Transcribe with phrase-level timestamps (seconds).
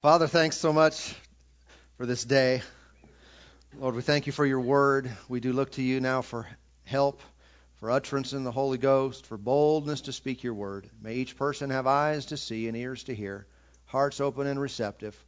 [0.00, 1.12] Father, thanks so much
[1.96, 2.62] for this day.
[3.76, 5.10] Lord, we thank you for your word.
[5.28, 6.46] We do look to you now for
[6.84, 7.20] help,
[7.80, 10.88] for utterance in the Holy Ghost, for boldness to speak your word.
[11.02, 13.48] May each person have eyes to see and ears to hear,
[13.86, 15.20] hearts open and receptive.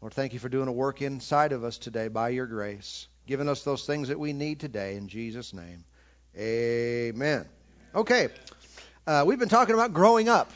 [0.00, 3.48] Lord, thank you for doing a work inside of us today by your grace, giving
[3.48, 4.96] us those things that we need today.
[4.96, 5.84] In Jesus' name,
[6.36, 7.46] amen.
[7.94, 8.30] Okay,
[9.06, 10.50] uh, we've been talking about growing up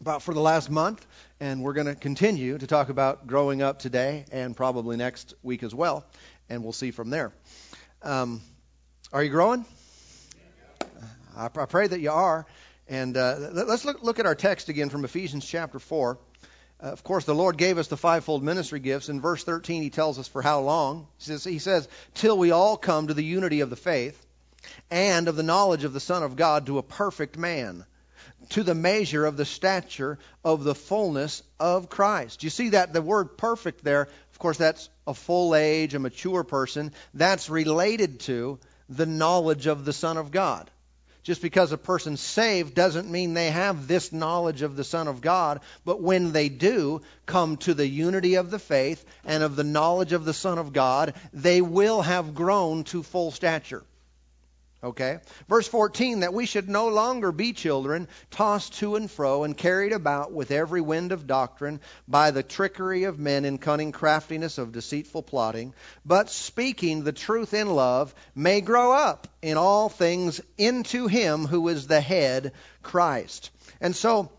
[0.00, 1.06] about for the last month,
[1.40, 5.62] and we're going to continue to talk about growing up today and probably next week
[5.62, 6.06] as well,
[6.48, 7.32] and we'll see from there.
[8.02, 8.40] Um,
[9.12, 9.66] are you growing?
[11.36, 12.46] I, I, pray that you are.
[12.88, 16.18] And uh, let's look, look, at our text again from Ephesians chapter 4.
[16.82, 19.10] Uh, of course, the Lord gave us the fivefold ministry gifts.
[19.10, 21.08] In verse 13, he tells us for how long.
[21.18, 24.26] He says, he says, Till we all come to the unity of the faith
[24.90, 27.84] and of the knowledge of the Son of God to a perfect man
[28.48, 32.42] to the measure of the stature of the fullness of Christ.
[32.42, 36.42] You see that the word perfect there, of course, that's a full age, a mature
[36.42, 36.92] person.
[37.14, 40.70] That's related to the knowledge of the Son of God.
[41.22, 45.20] Just because a person's saved doesn't mean they have this knowledge of the Son of
[45.20, 49.64] God, but when they do come to the unity of the faith and of the
[49.64, 53.84] knowledge of the Son of God, they will have grown to full stature.
[54.82, 55.18] Okay?
[55.48, 59.92] Verse 14, that we should no longer be children, tossed to and fro and carried
[59.92, 64.72] about with every wind of doctrine by the trickery of men in cunning craftiness of
[64.72, 65.74] deceitful plotting,
[66.06, 71.68] but speaking the truth in love, may grow up in all things into him who
[71.68, 73.50] is the head, Christ.
[73.82, 74.30] And so,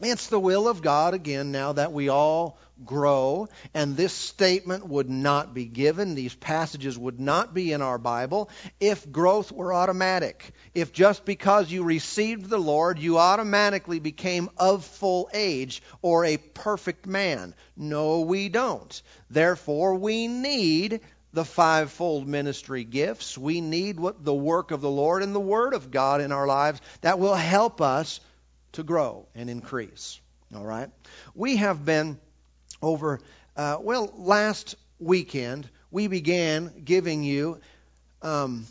[0.00, 5.08] it's the will of God again now that we all grow, and this statement would
[5.08, 10.52] not be given, these passages would not be in our Bible if growth were automatic.
[10.74, 16.36] If just because you received the Lord, you automatically became of full age or a
[16.36, 17.54] perfect man.
[17.76, 19.00] No, we don't.
[19.30, 21.00] Therefore, we need
[21.32, 23.36] the fivefold ministry gifts.
[23.36, 26.46] We need what the work of the Lord and the Word of God in our
[26.46, 28.20] lives that will help us
[28.72, 30.20] to grow and increase.
[30.54, 30.90] All right?
[31.34, 32.18] We have been
[32.82, 33.20] over,
[33.56, 37.60] uh, well, last weekend, we began giving you,
[38.22, 38.66] um,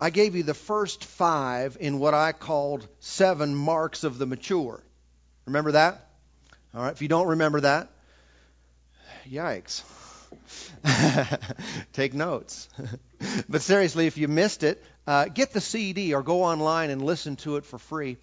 [0.00, 4.82] I gave you the first five in what I called seven marks of the mature.
[5.46, 6.08] Remember that?
[6.74, 7.88] All right, if you don't remember that,
[9.28, 9.82] yikes.
[11.92, 12.68] Take notes.
[13.48, 17.36] but seriously, if you missed it, uh, get the CD or go online and listen
[17.36, 18.16] to it for free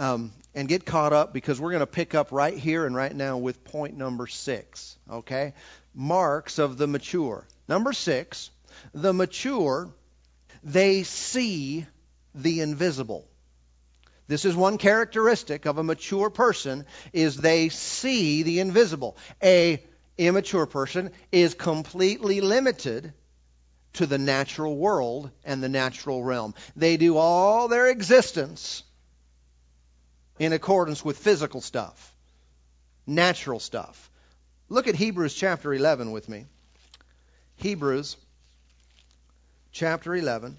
[0.00, 3.14] um, and get caught up because we're going to pick up right here and right
[3.14, 4.96] now with point number six.
[5.08, 5.52] Okay?
[5.94, 7.46] Marks of the mature.
[7.68, 8.50] Number six,
[8.94, 9.92] the mature,
[10.64, 11.86] they see
[12.34, 13.28] the invisible.
[14.26, 19.18] This is one characteristic of a mature person is they see the invisible.
[19.42, 19.84] A
[20.16, 23.12] immature person is completely limited
[23.94, 26.54] to the natural world and the natural realm.
[26.74, 28.82] They do all their existence
[30.40, 32.14] in accordance with physical stuff,
[33.06, 34.10] natural stuff.
[34.70, 36.46] Look at Hebrews chapter 11 with me.
[37.56, 38.16] Hebrews
[39.70, 40.56] chapter 11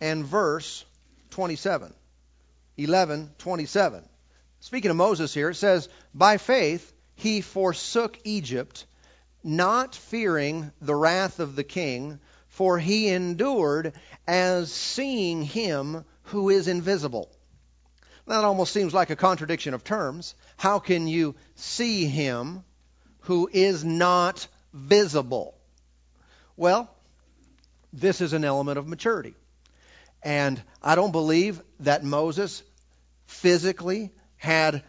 [0.00, 0.84] and verse
[1.30, 1.94] 27.
[2.76, 4.02] 11, 27.
[4.58, 8.86] Speaking of Moses here, it says, By faith he forsook Egypt,
[9.44, 12.18] not fearing the wrath of the king,
[12.48, 13.92] for he endured
[14.26, 17.30] as seeing him who is invisible.
[18.26, 20.34] That almost seems like a contradiction of terms.
[20.56, 22.64] How can you see him
[23.20, 25.54] who is not visible?
[26.56, 26.90] Well,
[27.92, 29.34] this is an element of maturity.
[30.22, 32.62] And I don't believe that Moses
[33.26, 34.82] physically had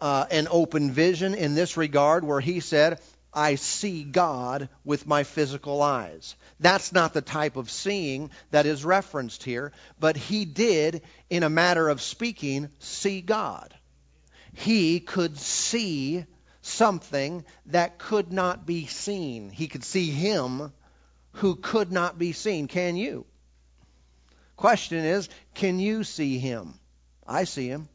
[0.00, 3.00] uh, an open vision in this regard where he said,
[3.34, 6.36] I see God with my physical eyes.
[6.60, 11.50] That's not the type of seeing that is referenced here, but he did, in a
[11.50, 13.74] matter of speaking, see God.
[14.52, 16.24] He could see
[16.62, 19.50] something that could not be seen.
[19.50, 20.72] He could see him
[21.32, 22.68] who could not be seen.
[22.68, 23.26] Can you?
[24.56, 26.74] Question is, can you see him?
[27.26, 27.88] I see him.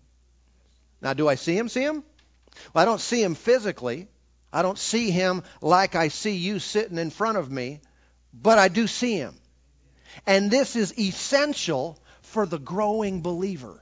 [1.02, 1.70] Now, do I see him?
[1.70, 2.04] See him?
[2.74, 4.08] Well, I don't see him physically.
[4.52, 7.82] I don't see him like I see you sitting in front of me,
[8.34, 9.36] but I do see him.
[10.26, 13.82] And this is essential for the growing believer.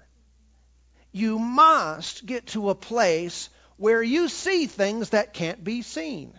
[1.12, 6.38] You must get to a place where you see things that can't be seen.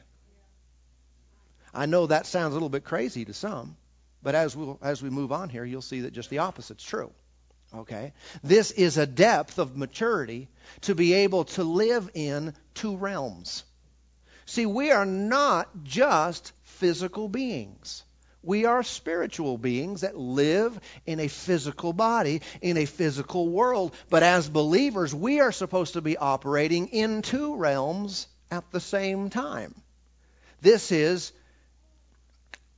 [1.72, 3.76] I know that sounds a little bit crazy to some,
[4.22, 7.12] but as we as we move on here, you'll see that just the opposite's true.
[7.74, 8.12] Okay?
[8.42, 10.48] This is a depth of maturity
[10.82, 13.64] to be able to live in two realms
[14.48, 18.02] See, we are not just physical beings.
[18.42, 23.94] We are spiritual beings that live in a physical body, in a physical world.
[24.08, 29.28] But as believers, we are supposed to be operating in two realms at the same
[29.28, 29.74] time.
[30.62, 31.30] This is,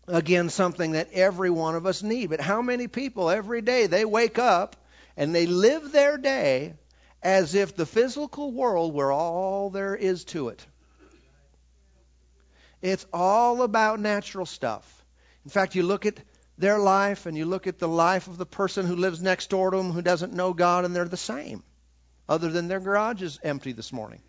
[0.09, 2.31] again, something that every one of us need.
[2.31, 4.75] But how many people every day they wake up
[5.17, 6.75] and they live their day
[7.23, 10.67] as if the physical world were all there is to it?
[12.83, 15.05] It's all about natural stuff.
[15.45, 16.21] In fact, you look at
[16.59, 19.71] their life and you look at the life of the person who lives next door
[19.71, 21.63] to them who doesn't know God, and they're the same,
[22.29, 24.21] other than their garage is empty this morning.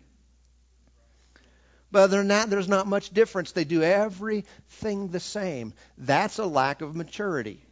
[1.90, 3.52] But other than that, there's not much difference.
[3.52, 5.74] They do everything the same.
[5.98, 7.62] That's a lack of maturity.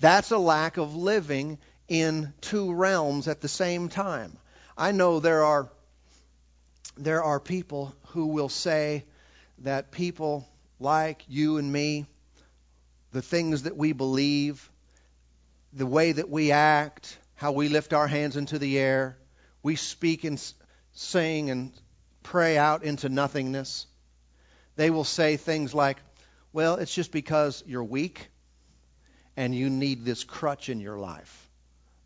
[0.00, 1.58] That's a lack of living
[1.88, 4.36] in two realms at the same time.
[4.76, 5.70] I know there are
[6.96, 9.04] there are people who will say
[9.58, 10.48] that people
[10.80, 12.06] like you and me,
[13.12, 14.70] the things that we believe,
[15.72, 19.16] the way that we act, how we lift our hands into the air,
[19.62, 20.40] we speak and
[20.92, 21.72] sing and
[22.22, 23.86] pray out into nothingness.
[24.76, 25.98] They will say things like,
[26.52, 28.28] well, it's just because you're weak
[29.36, 31.48] and you need this crutch in your life.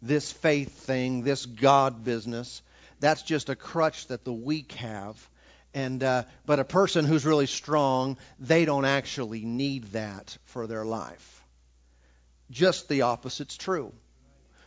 [0.00, 2.62] This faith thing, this God business,
[3.00, 5.29] that's just a crutch that the weak have
[5.79, 10.85] and uh, but a person who's really strong, they don't actually need that for their
[10.85, 11.45] life.
[12.51, 13.93] Just the opposite's true.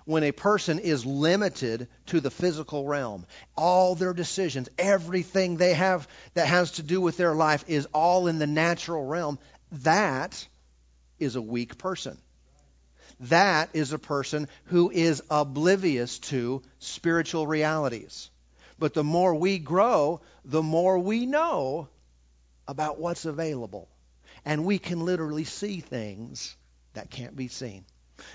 [0.05, 3.25] When a person is limited to the physical realm,
[3.55, 8.27] all their decisions, everything they have that has to do with their life is all
[8.27, 9.37] in the natural realm,
[9.83, 10.47] that
[11.19, 12.17] is a weak person.
[13.19, 18.30] That is a person who is oblivious to spiritual realities.
[18.81, 21.87] But the more we grow, the more we know
[22.67, 23.87] about what's available.
[24.43, 26.57] And we can literally see things
[26.95, 27.85] that can't be seen.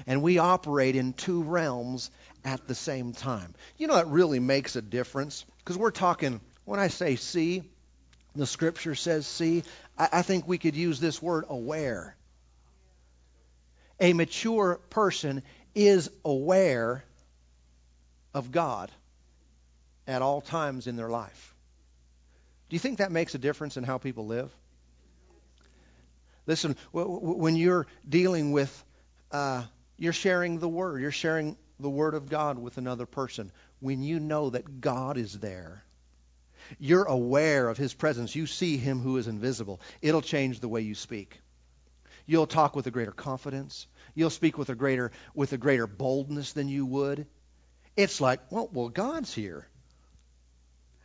[0.07, 2.13] And we operate in two realms
[2.45, 3.57] at the same time.
[3.77, 7.65] You know, it really makes a difference because we're talking, when I say see,
[8.37, 9.65] the scripture says see,
[9.99, 12.15] I, I think we could use this word aware.
[13.99, 15.43] A mature person
[15.75, 17.03] is aware
[18.33, 18.93] of God
[20.07, 21.55] at all times in their life.
[22.69, 24.51] Do you think that makes a difference in how people live?
[26.47, 28.85] Listen, when you're dealing with,
[29.33, 29.65] uh,
[29.97, 33.51] you're sharing the Word, you're sharing the Word of God with another person,
[33.81, 35.83] when you know that God is there,
[36.79, 40.83] you're aware of His presence, you see Him who is invisible, it'll change the way
[40.83, 41.41] you speak.
[42.27, 43.87] You'll talk with a greater confidence.
[44.15, 47.27] You'll speak with a greater with a greater boldness than you would.
[47.97, 49.69] It's like, well, well, God's here.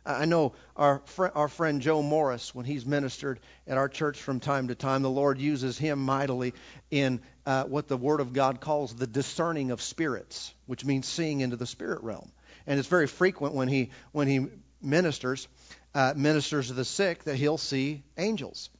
[0.04, 4.40] I know our, fr- our friend Joe Morris, when he's ministered at our church from
[4.40, 6.54] time to time, the Lord uses him mightily
[6.90, 11.40] in uh, what the Word of God calls the discerning of spirits, which means seeing
[11.40, 12.32] into the spirit realm.
[12.66, 14.46] And it's very frequent when he when he
[14.80, 15.46] ministers,
[15.94, 18.70] uh, ministers to the sick, that he'll see angels,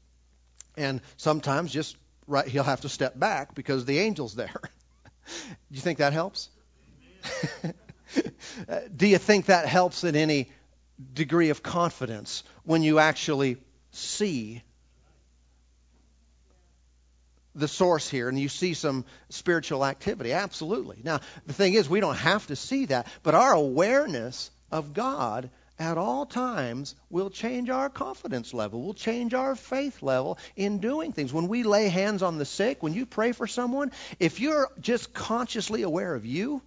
[0.77, 1.97] and sometimes just
[2.27, 4.61] right he'll have to step back because the angel's there.
[5.27, 5.33] Do
[5.71, 6.49] you think that helps?
[8.69, 10.51] Uh, do you think that helps in any
[11.15, 13.57] degree of confidence when you actually
[13.91, 14.63] see
[17.55, 20.33] the source here and you see some spiritual activity.
[20.33, 21.01] Absolutely.
[21.05, 25.51] Now, the thing is, we don't have to see that, but our awareness of God
[25.79, 31.13] at all times will change our confidence level, will change our faith level in doing
[31.13, 31.33] things.
[31.33, 35.13] When we lay hands on the sick, when you pray for someone, if you're just
[35.13, 36.63] consciously aware of you,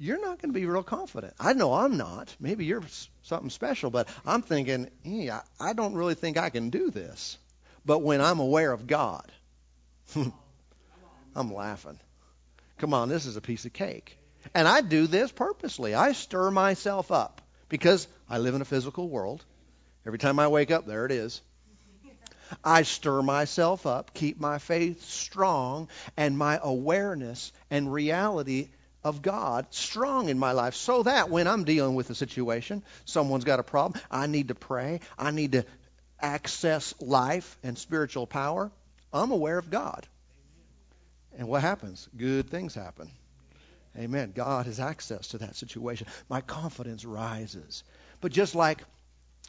[0.00, 1.34] you're not going to be real confident.
[1.38, 2.34] I know I'm not.
[2.40, 2.82] Maybe you're
[3.22, 7.36] something special, but I'm thinking, yeah, I don't really think I can do this.
[7.84, 9.30] But when I'm aware of God,
[11.36, 11.98] I'm laughing.
[12.78, 14.16] Come on, this is a piece of cake.
[14.54, 15.94] And I do this purposely.
[15.94, 19.44] I stir myself up because I live in a physical world.
[20.06, 21.42] Every time I wake up, there it is.
[22.64, 28.70] I stir myself up, keep my faith strong, and my awareness and reality
[29.02, 33.44] of God strong in my life so that when I'm dealing with a situation, someone's
[33.44, 35.64] got a problem, I need to pray, I need to
[36.20, 38.70] access life and spiritual power,
[39.12, 40.06] I'm aware of God.
[41.38, 42.08] And what happens?
[42.16, 43.10] Good things happen.
[43.98, 44.32] Amen.
[44.34, 46.06] God has access to that situation.
[46.28, 47.82] My confidence rises.
[48.20, 48.84] But just like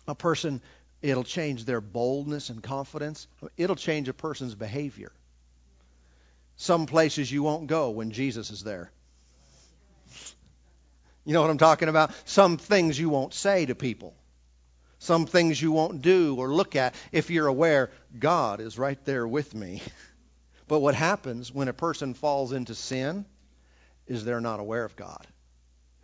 [0.07, 0.61] a person,
[1.01, 3.27] it'll change their boldness and confidence,
[3.57, 5.11] it'll change a person's behavior.
[6.55, 8.91] Some places you won't go when Jesus is there.
[11.25, 12.11] You know what I'm talking about?
[12.25, 14.15] Some things you won't say to people.
[14.99, 19.27] some things you won't do or look at if you're aware God is right there
[19.27, 19.81] with me.
[20.67, 23.25] But what happens when a person falls into sin
[24.07, 25.27] is they're not aware of God.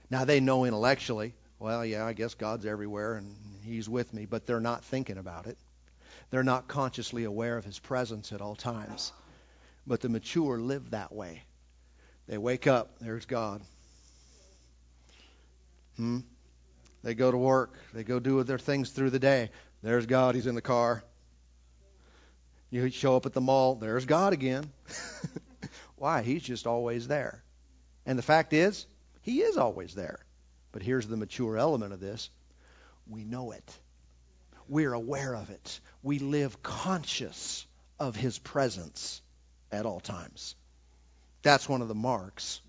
[0.10, 3.34] Now they know intellectually, well, yeah, I guess God's everywhere and
[3.64, 5.58] He's with me, but they're not thinking about it.
[6.32, 9.14] They're not consciously aware of His presence at all times.
[9.86, 11.44] But the mature live that way.
[12.28, 13.62] They wake up, there's God.
[15.98, 16.20] Hmm?
[17.04, 19.52] They go to work, they go do their things through the day.
[19.84, 21.04] There's God, He's in the car.
[22.70, 24.70] You show up at the mall, there's God again.
[25.96, 26.22] Why?
[26.22, 27.44] He's just always there.
[28.06, 28.86] And the fact is,
[29.22, 30.20] He is always there.
[30.72, 32.30] But here's the mature element of this
[33.10, 33.80] we know it,
[34.68, 37.66] we're aware of it, we live conscious
[38.00, 39.22] of His presence
[39.72, 40.56] at all times.
[41.42, 42.62] That's one of the marks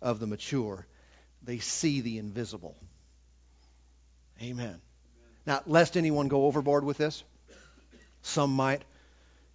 [0.00, 0.86] of the mature.
[1.44, 2.76] They see the invisible.
[4.40, 4.80] Amen.
[5.46, 7.22] Now, lest anyone go overboard with this,
[8.22, 8.82] some might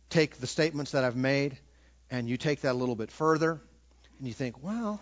[0.09, 1.57] take the statements that I've made
[2.09, 3.59] and you take that a little bit further
[4.19, 4.99] and you think, well,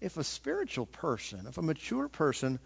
[0.00, 2.58] if a spiritual person, if a mature person,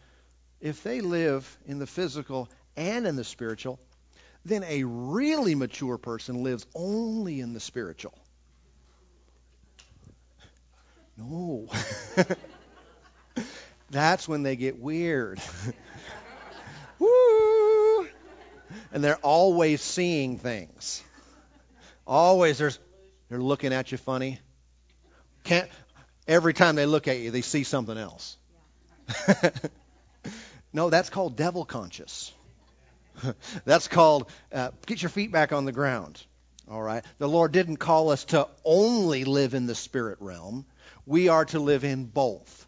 [0.60, 3.78] if they live in the physical and in the spiritual,
[4.44, 8.14] then a really mature person lives only in the spiritual.
[11.16, 11.68] No.
[13.90, 15.40] That's when they get weird.
[16.98, 18.08] Woo!
[18.92, 21.02] And they're always seeing things.
[22.06, 22.78] Always there's
[23.28, 24.38] they're looking at you funny.
[25.44, 25.68] Can't
[26.26, 28.36] every time they look at you they see something else.
[30.72, 32.32] no, that's called devil conscious.
[33.64, 36.22] that's called uh, get your feet back on the ground.
[36.70, 37.04] All right.
[37.18, 40.64] The Lord didn't call us to only live in the spirit realm.
[41.06, 42.66] We are to live in both.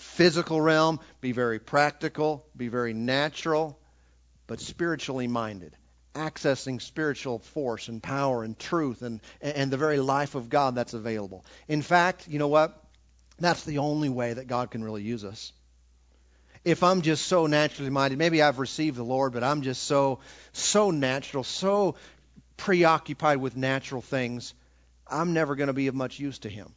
[0.00, 3.78] Physical realm, be very practical, be very natural,
[4.46, 5.76] but spiritually minded
[6.14, 10.94] accessing spiritual force and power and truth and, and the very life of God that's
[10.94, 11.44] available.
[11.68, 12.82] In fact, you know what?
[13.38, 15.52] That's the only way that God can really use us.
[16.64, 20.18] If I'm just so naturally minded, maybe I've received the Lord, but I'm just so
[20.52, 21.94] so natural, so
[22.56, 24.52] preoccupied with natural things,
[25.06, 26.74] I'm never going to be of much use to him.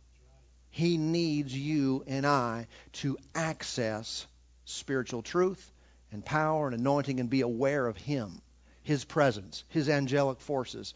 [0.73, 4.25] He needs you and I to access
[4.65, 5.71] spiritual truth
[6.11, 8.41] and power and anointing and be aware of him
[8.81, 10.95] his presence, his angelic forces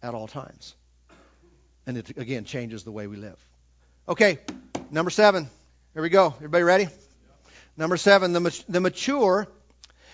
[0.00, 0.76] at all times.
[1.88, 3.36] And it, again, changes the way we live.
[4.08, 4.38] Okay,
[4.92, 5.50] number seven.
[5.92, 6.32] Here we go.
[6.36, 6.88] Everybody ready?
[7.76, 9.48] Number seven, the, the mature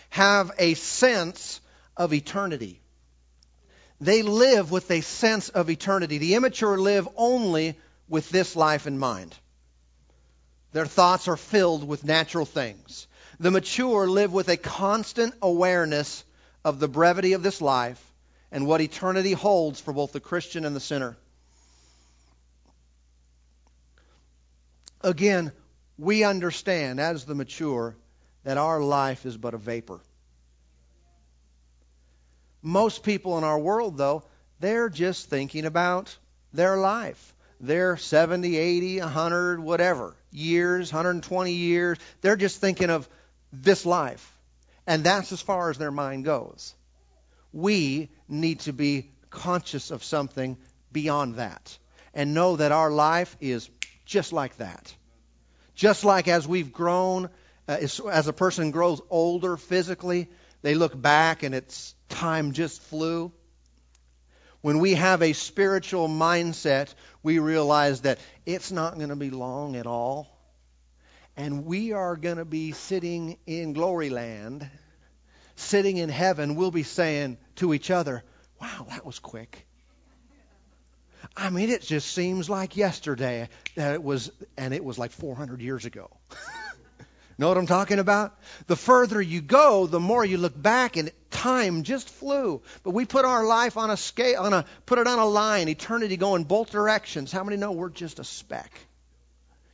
[0.08, 1.60] have a sense
[1.98, 2.80] of eternity.
[4.00, 6.16] They live with a sense of eternity.
[6.16, 7.76] The immature live only
[8.08, 9.34] with this life in mind.
[10.72, 13.06] Their thoughts are filled with natural things.
[13.38, 16.24] The mature live with a constant awareness
[16.64, 18.02] of the brevity of this life
[18.50, 21.16] and what eternity holds for both the Christian and the sinner.
[25.00, 25.52] Again,
[25.98, 27.96] we understand as the mature
[28.44, 30.00] that our life is but a vapor.
[32.62, 34.22] Most people in our world, though,
[34.60, 36.16] they're just thinking about
[36.52, 37.34] their life.
[37.62, 41.98] They're 70, 80, 100, whatever years, 120 years.
[42.20, 43.08] They're just thinking of
[43.52, 44.36] this life.
[44.84, 46.74] And that's as far as their mind goes.
[47.52, 50.56] We need to be conscious of something
[50.90, 51.78] beyond that
[52.12, 53.70] and know that our life is
[54.04, 54.92] just like that.
[55.76, 57.26] Just like as we've grown,
[57.68, 60.28] uh, as, as a person grows older physically,
[60.62, 63.32] they look back and it's time just flew.
[64.62, 69.76] When we have a spiritual mindset, we realize that it's not going to be long
[69.76, 70.32] at all
[71.36, 74.68] and we are going to be sitting in glory land,
[75.56, 76.56] sitting in heaven.
[76.56, 78.22] We'll be saying to each other,
[78.60, 79.66] Wow, that was quick.
[81.36, 85.60] I mean, it just seems like yesterday that it was, and it was like 400
[85.60, 86.10] years ago.
[87.38, 88.38] know what I'm talking about?
[88.66, 91.10] The further you go, the more you look back, and
[91.42, 92.62] time just flew.
[92.84, 95.68] But we put our life on a scale, on a put it on a line,
[95.68, 97.32] eternity going both directions.
[97.32, 98.72] How many know we're just a speck?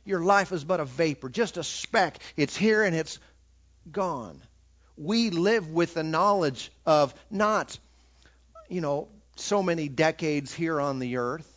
[0.03, 2.17] Your life is but a vapor, just a speck.
[2.35, 3.19] It's here and it's
[3.91, 4.41] gone.
[4.97, 7.77] We live with the knowledge of not,
[8.67, 11.47] you know, so many decades here on the earth,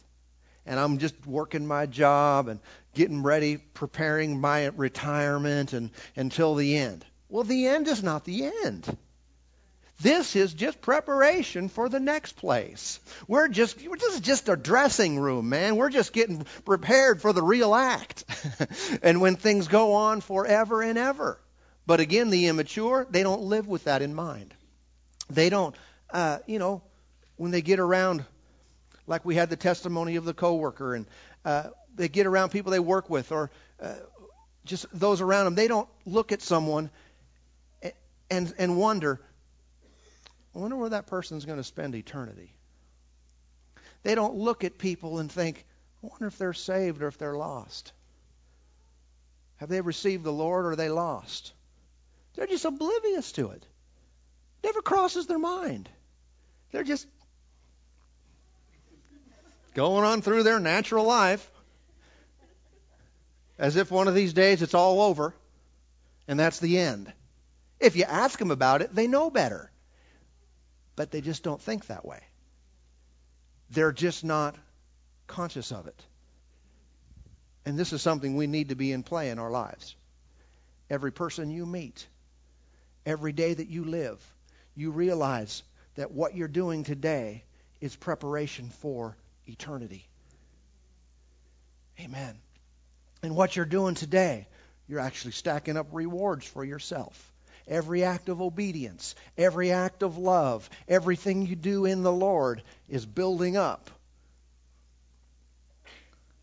[0.66, 2.60] and I'm just working my job and
[2.94, 7.04] getting ready, preparing my retirement and until the end.
[7.28, 8.96] Well, the end is not the end.
[10.02, 12.98] This is just preparation for the next place.
[13.28, 15.76] We're just, this is just a dressing room, man.
[15.76, 18.24] We're just getting prepared for the real act.
[19.02, 21.38] and when things go on forever and ever.
[21.86, 24.52] But again, the immature, they don't live with that in mind.
[25.30, 25.74] They don't,
[26.10, 26.82] uh, you know,
[27.36, 28.24] when they get around,
[29.06, 31.06] like we had the testimony of the coworker, and
[31.44, 33.94] uh, they get around people they work with, or uh,
[34.64, 36.90] just those around them, they don't look at someone
[37.82, 37.92] and
[38.32, 39.20] and, and wonder,
[40.54, 42.54] I wonder where that person's going to spend eternity.
[44.02, 45.64] They don't look at people and think,
[46.02, 47.92] I wonder if they're saved or if they're lost.
[49.56, 51.52] Have they received the Lord or are they lost?
[52.34, 53.64] They're just oblivious to it.
[54.64, 55.88] Never crosses their mind.
[56.70, 57.06] They're just
[59.74, 61.48] going on through their natural life
[63.58, 65.34] as if one of these days it's all over
[66.28, 67.12] and that's the end.
[67.80, 69.71] If you ask them about it, they know better.
[71.02, 72.20] But they just don't think that way.
[73.70, 74.54] They're just not
[75.26, 76.00] conscious of it.
[77.66, 79.96] And this is something we need to be in play in our lives.
[80.88, 82.06] Every person you meet,
[83.04, 84.24] every day that you live,
[84.76, 85.64] you realize
[85.96, 87.42] that what you're doing today
[87.80, 89.16] is preparation for
[89.48, 90.06] eternity.
[91.98, 92.38] Amen.
[93.24, 94.46] And what you're doing today,
[94.86, 97.31] you're actually stacking up rewards for yourself.
[97.68, 103.06] Every act of obedience, every act of love, everything you do in the Lord is
[103.06, 103.90] building up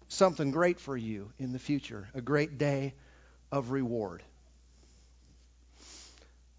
[0.10, 2.94] something great for you in the future, a great day
[3.52, 4.24] of reward.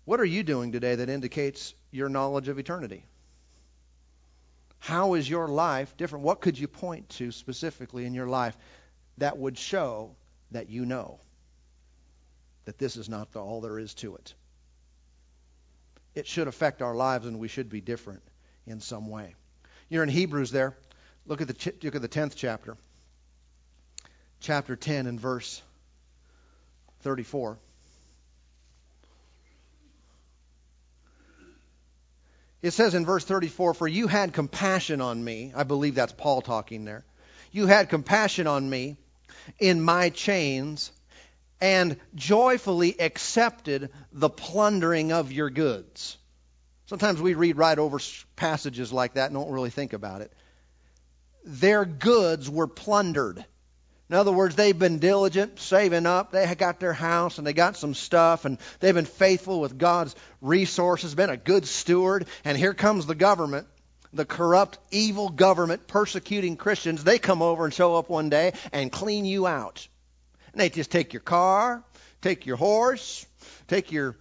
[0.05, 3.05] What are you doing today that indicates your knowledge of eternity?
[4.79, 6.25] How is your life different?
[6.25, 8.57] What could you point to specifically in your life
[9.19, 10.17] that would show
[10.52, 11.21] that you know
[12.64, 14.35] that this is not all there is to it?
[16.14, 18.23] It should affect our lives and we should be different
[18.67, 19.35] in some way.
[19.88, 20.76] You're in Hebrews there.
[21.26, 22.76] Look at the look at the 10th chapter
[24.40, 25.62] chapter 10 and verse
[27.02, 27.59] 34.
[32.62, 35.53] It says in verse 34, For you had compassion on me.
[35.55, 37.05] I believe that's Paul talking there.
[37.53, 38.96] You had compassion on me
[39.59, 40.92] in my chains
[41.61, 46.16] and joyfully accepted the plundering of your goods.
[46.87, 48.01] Sometimes we read right over
[48.35, 50.33] passages like that and don't really think about it.
[51.44, 53.44] Their goods were plundered.
[54.09, 56.33] In other words, they've been diligent, saving up.
[56.33, 60.16] They got their house and they got some stuff and they've been faithful with God's
[60.40, 62.27] resources, been a good steward.
[62.44, 63.68] And here comes the government,
[64.12, 67.05] the corrupt, evil government persecuting Christians.
[67.05, 69.87] They come over and show up one day and clean you out.
[70.52, 71.84] And they just take your car,
[72.22, 73.26] take your horse,
[73.68, 74.16] take your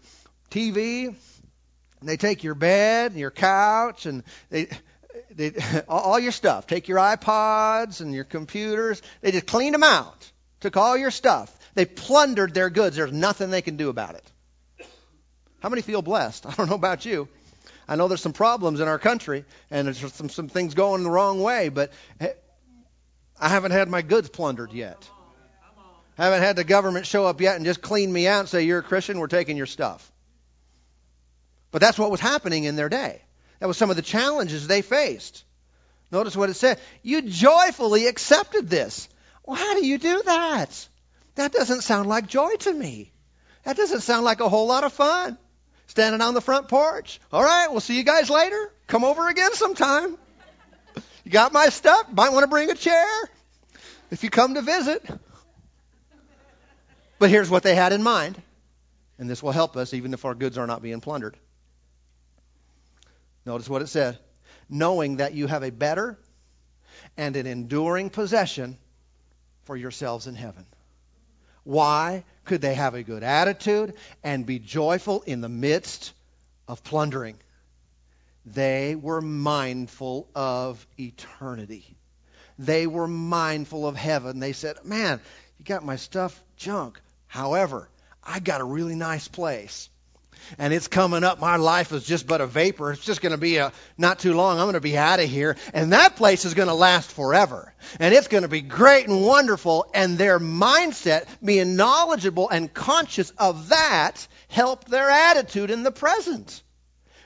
[0.49, 4.69] TV, and they take your bed and your couch and they
[5.35, 5.53] they,
[5.87, 6.67] all your stuff.
[6.67, 9.01] Take your iPods and your computers.
[9.21, 10.31] They just cleaned them out.
[10.59, 11.55] Took all your stuff.
[11.73, 12.95] They plundered their goods.
[12.95, 14.87] There's nothing they can do about it.
[15.61, 16.45] How many feel blessed?
[16.47, 17.27] I don't know about you.
[17.87, 21.09] I know there's some problems in our country and there's some, some things going the
[21.09, 22.33] wrong way, but eh,
[23.39, 25.09] I haven't had my goods plundered yet.
[26.19, 28.63] I haven't had the government show up yet and just clean me out and say,
[28.63, 30.11] You're a Christian, we're taking your stuff.
[31.71, 33.21] But that's what was happening in their day.
[33.59, 35.45] That was some of the challenges they faced.
[36.11, 36.77] Notice what it said.
[37.03, 39.07] You joyfully accepted this.
[39.45, 40.87] Well, how do you do that?
[41.35, 43.13] That doesn't sound like joy to me.
[43.63, 45.37] That doesn't sound like a whole lot of fun.
[45.87, 47.21] Standing on the front porch.
[47.31, 48.73] All right, we'll see you guys later.
[48.87, 50.17] Come over again sometime.
[51.23, 52.11] You got my stuff?
[52.11, 53.07] Might want to bring a chair
[54.11, 55.05] if you come to visit.
[57.19, 58.41] But here's what they had in mind,
[59.17, 61.37] and this will help us even if our goods are not being plundered.
[63.45, 64.17] Notice what it said.
[64.69, 66.17] Knowing that you have a better
[67.17, 68.77] and an enduring possession
[69.63, 70.65] for yourselves in heaven.
[71.63, 76.13] Why could they have a good attitude and be joyful in the midst
[76.67, 77.35] of plundering?
[78.45, 81.97] They were mindful of eternity.
[82.57, 84.39] They were mindful of heaven.
[84.39, 85.19] They said, Man,
[85.57, 86.99] you got my stuff junk.
[87.29, 87.89] However,
[88.21, 89.89] I got a really nice place
[90.57, 91.39] and it's coming up.
[91.39, 92.91] My life is just but a vapor.
[92.91, 94.57] It's just going to be a not too long.
[94.57, 97.73] I'm going to be out of here, and that place is going to last forever,
[97.99, 99.85] and it's going to be great and wonderful.
[99.93, 106.63] And their mindset, being knowledgeable and conscious of that, helped their attitude in the present.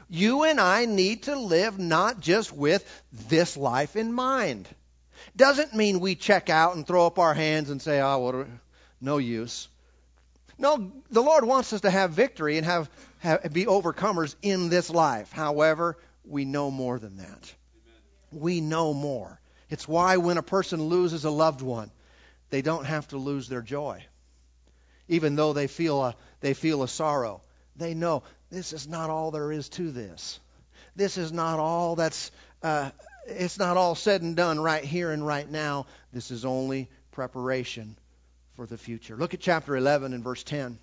[0.09, 2.85] You and I need to live not just with
[3.29, 4.67] this life in mind.
[5.35, 8.47] Doesn't mean we check out and throw up our hands and say, "Oh, what?
[9.01, 9.67] No use."
[10.57, 12.89] No, the Lord wants us to have victory and have,
[13.19, 15.31] have be overcomers in this life.
[15.31, 17.25] However, we know more than that.
[17.25, 17.53] Amen.
[18.31, 19.39] We know more.
[19.69, 21.91] It's why when a person loses a loved one,
[22.49, 24.05] they don't have to lose their joy.
[25.07, 27.41] even though they feel a, they feel a sorrow.
[27.75, 30.39] They know this is not all there is to this.
[30.95, 32.91] This is not all that's, uh,
[33.27, 35.87] it's not all said and done right here and right now.
[36.11, 37.95] This is only preparation
[38.55, 39.15] for the future.
[39.15, 40.77] Look at chapter 11 and verse 10.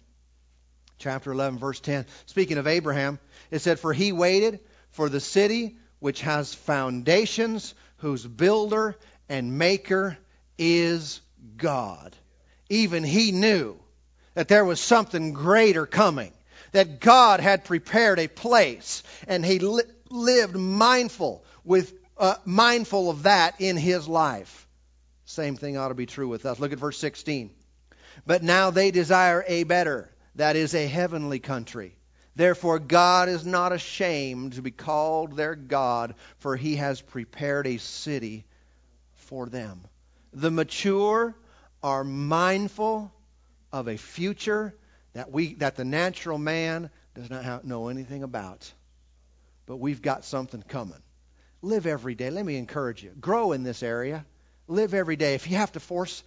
[0.99, 2.05] Chapter 11, verse 10.
[2.27, 3.19] Speaking of Abraham,
[3.51, 8.97] it said, For he waited for the city which has foundations, whose builder
[9.29, 10.19] and maker
[10.59, 11.21] is
[11.57, 12.17] God.
[12.69, 13.79] Even he knew
[14.35, 16.33] that there was something greater coming,
[16.73, 23.23] that God had prepared a place, and he li- lived mindful with uh, mindful of
[23.23, 24.67] that in his life.
[25.25, 26.59] Same thing ought to be true with us.
[26.59, 27.51] Look at verse 16.
[28.27, 31.97] But now they desire a better, that is a heavenly country.
[32.37, 37.79] Therefore, God is not ashamed to be called their God, for he has prepared a
[37.79, 38.45] city
[39.15, 39.83] for them.
[40.33, 41.35] The mature
[41.83, 43.13] are mindful
[43.73, 44.75] of a future
[45.13, 48.73] that we that the natural man does not have, know anything about.
[49.67, 51.03] But we've got something coming.
[51.63, 52.31] Live every day.
[52.31, 53.11] Let me encourage you.
[53.21, 54.25] Grow in this area.
[54.67, 55.35] Live every day.
[55.35, 56.23] If you have to force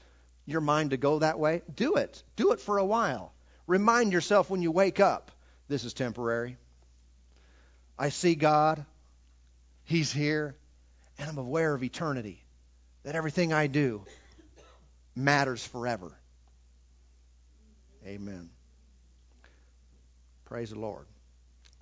[0.45, 2.23] your mind to go that way, do it.
[2.36, 3.34] Do it for a while.
[3.67, 5.32] Remind yourself when you wake up,
[5.67, 6.58] this is temporary.
[7.97, 8.86] I see God.
[9.86, 10.56] He's here.
[11.17, 12.43] And I'm aware of eternity.
[13.03, 14.03] That everything I do
[15.15, 16.12] matters forever.
[18.06, 18.49] Amen.
[20.45, 21.06] Praise the Lord.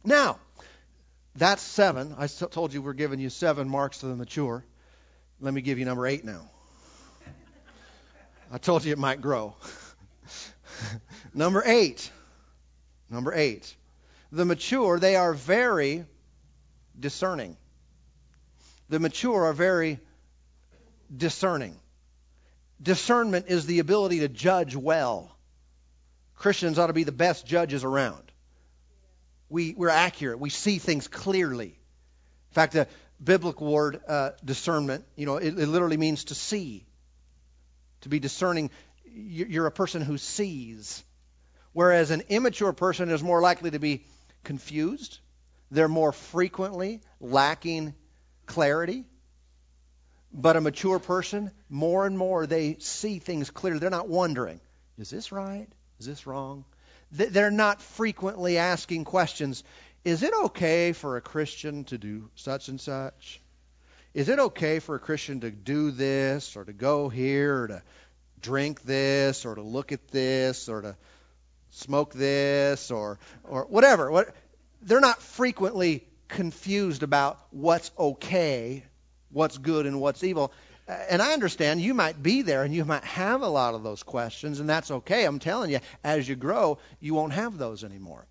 [0.03, 0.39] Now,
[1.35, 2.15] that's seven.
[2.17, 4.63] I told you we're giving you seven marks to the mature.
[5.39, 6.49] Let me give you number eight now.
[8.51, 9.55] I told you it might grow.
[11.33, 12.11] number eight.
[13.09, 13.73] Number eight.
[14.31, 16.05] The mature, they are very
[16.99, 17.55] discerning.
[18.89, 19.99] The mature are very
[21.15, 21.77] discerning.
[22.81, 25.33] Discernment is the ability to judge well.
[26.35, 28.23] Christians ought to be the best judges around.
[29.47, 30.39] We, we're accurate.
[30.39, 31.67] We see things clearly.
[31.67, 32.87] In fact, the
[33.23, 36.85] biblical word uh, discernment, you know, it, it literally means to see.
[38.01, 38.71] To be discerning,
[39.05, 41.03] you're a person who sees.
[41.73, 44.05] Whereas an immature person is more likely to be
[44.43, 45.19] confused.
[45.69, 47.93] They're more frequently lacking
[48.45, 49.05] clarity.
[50.33, 53.79] But a mature person, more and more, they see things clearly.
[53.79, 54.61] They're not wondering,
[54.97, 55.67] is this right?
[55.99, 56.65] Is this wrong?
[57.11, 59.63] They're not frequently asking questions.
[60.05, 63.40] Is it okay for a Christian to do such and such?
[64.13, 67.83] Is it okay for a Christian to do this or to go here or to
[68.41, 70.97] drink this or to look at this or to
[71.71, 74.11] smoke this or or whatever?
[74.11, 74.35] What
[74.81, 78.83] they're not frequently confused about what's okay,
[79.31, 80.51] what's good and what's evil
[80.87, 83.83] uh, and I understand you might be there and you might have a lot of
[83.83, 85.25] those questions, and that's okay.
[85.25, 88.25] I'm telling you, as you grow, you won't have those anymore.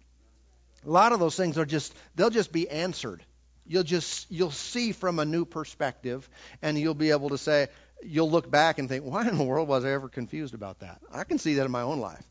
[0.86, 3.22] A lot of those things are just, they'll just be answered.
[3.70, 6.28] You'll just, you'll see from a new perspective,
[6.60, 7.68] and you'll be able to say,
[8.02, 11.00] you'll look back and think, why in the world was I ever confused about that?
[11.12, 12.26] I can see that in my own life.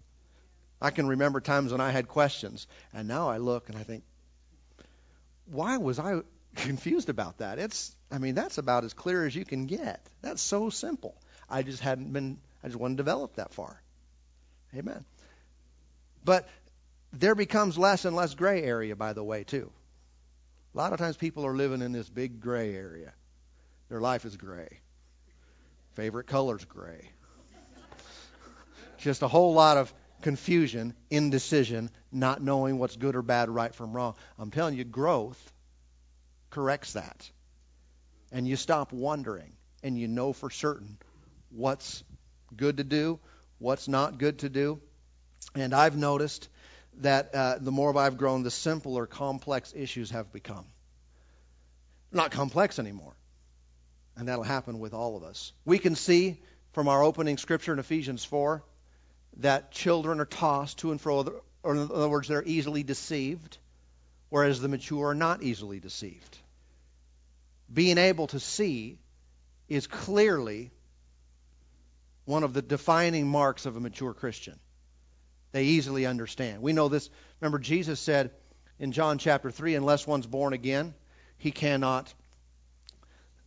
[0.82, 4.04] I can remember times when I had questions, and now I look and I think,
[5.46, 6.20] why was I
[6.58, 7.58] confused about that?
[7.58, 10.06] It's I mean, that's about as clear as you can get.
[10.22, 11.16] That's so simple.
[11.50, 13.82] I just hadn't been, I just wasn't developed that far.
[14.76, 15.06] Amen.
[16.26, 16.50] But
[17.14, 19.72] there becomes less and less gray area, by the way, too.
[20.74, 23.14] A lot of times people are living in this big gray area.
[23.90, 24.80] Their life is gray.
[25.94, 27.10] Favorite color's gray.
[29.00, 33.94] Just a whole lot of confusion, indecision, not knowing what's good or bad, right from
[33.94, 34.16] wrong.
[34.38, 35.54] I'm telling you, growth
[36.50, 37.30] corrects that
[38.32, 39.54] and you stop wondering
[39.84, 40.98] and you know for certain
[41.50, 42.04] what's
[42.56, 43.20] good to do,
[43.58, 44.80] what's not good to do.
[45.56, 46.50] And I've noticed
[47.00, 50.66] that uh, the more I've grown, the simpler complex issues have become.
[52.12, 53.14] Not complex anymore.
[54.16, 55.54] And that'll happen with all of us.
[55.66, 56.42] We can see
[56.74, 58.64] from our opening scripture in Ephesians 4
[59.38, 63.58] that children are tossed to and fro, or in other words, they're easily deceived,
[64.30, 66.38] whereas the mature are not easily deceived
[67.72, 68.98] being able to see
[69.68, 70.72] is clearly
[72.26, 74.60] one of the defining marks of a mature Christian.
[75.52, 76.62] They easily understand.
[76.62, 77.10] We know this.
[77.40, 78.32] Remember, Jesus said
[78.80, 80.94] in John chapter 3 unless one's born again,
[81.38, 82.14] he cannot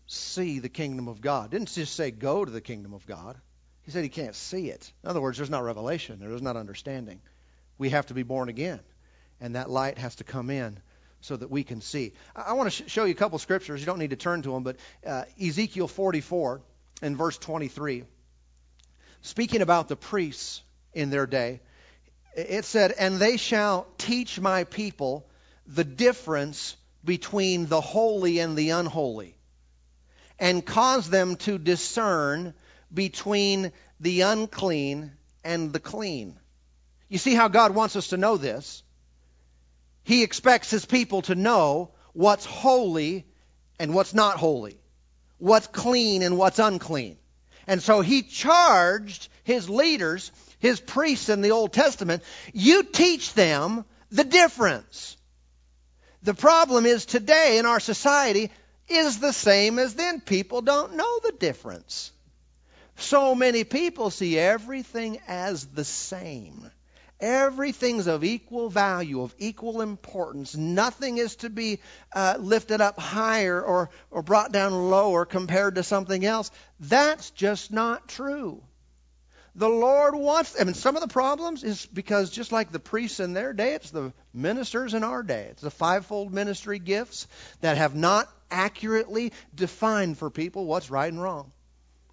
[0.06, 1.50] see the kingdom of God.
[1.50, 3.36] Didn't just say go to the kingdom of God.
[3.82, 4.92] He said he can't see it.
[5.02, 7.20] In other words, there's not revelation, there's not understanding.
[7.78, 8.80] We have to be born again,
[9.40, 10.78] and that light has to come in
[11.20, 12.12] so that we can see.
[12.34, 13.80] I want to sh- show you a couple scriptures.
[13.80, 16.60] You don't need to turn to them, but uh, Ezekiel 44
[17.00, 18.04] and verse 23,
[19.22, 20.62] speaking about the priests
[20.92, 21.60] in their day,
[22.34, 25.26] It said, And they shall teach my people
[25.66, 29.36] the difference between the holy and the unholy,
[30.38, 32.54] and cause them to discern
[32.92, 35.12] between the unclean
[35.44, 36.38] and the clean.
[37.08, 38.82] You see how God wants us to know this?
[40.04, 43.26] He expects his people to know what's holy
[43.78, 44.78] and what's not holy,
[45.38, 47.18] what's clean and what's unclean.
[47.66, 52.22] And so he charged his leaders, his priests in the Old Testament,
[52.52, 55.16] you teach them the difference.
[56.22, 58.50] The problem is today in our society
[58.88, 60.20] is the same as then.
[60.20, 62.12] People don't know the difference.
[62.96, 66.70] So many people see everything as the same.
[67.22, 70.56] Everything's of equal value, of equal importance.
[70.56, 71.78] Nothing is to be
[72.12, 76.50] uh, lifted up higher or, or brought down lower compared to something else.
[76.80, 78.60] That's just not true.
[79.54, 83.20] The Lord wants, I mean, some of the problems is because just like the priests
[83.20, 85.46] in their day, it's the ministers in our day.
[85.50, 87.28] It's the fivefold ministry gifts
[87.60, 91.52] that have not accurately defined for people what's right and wrong,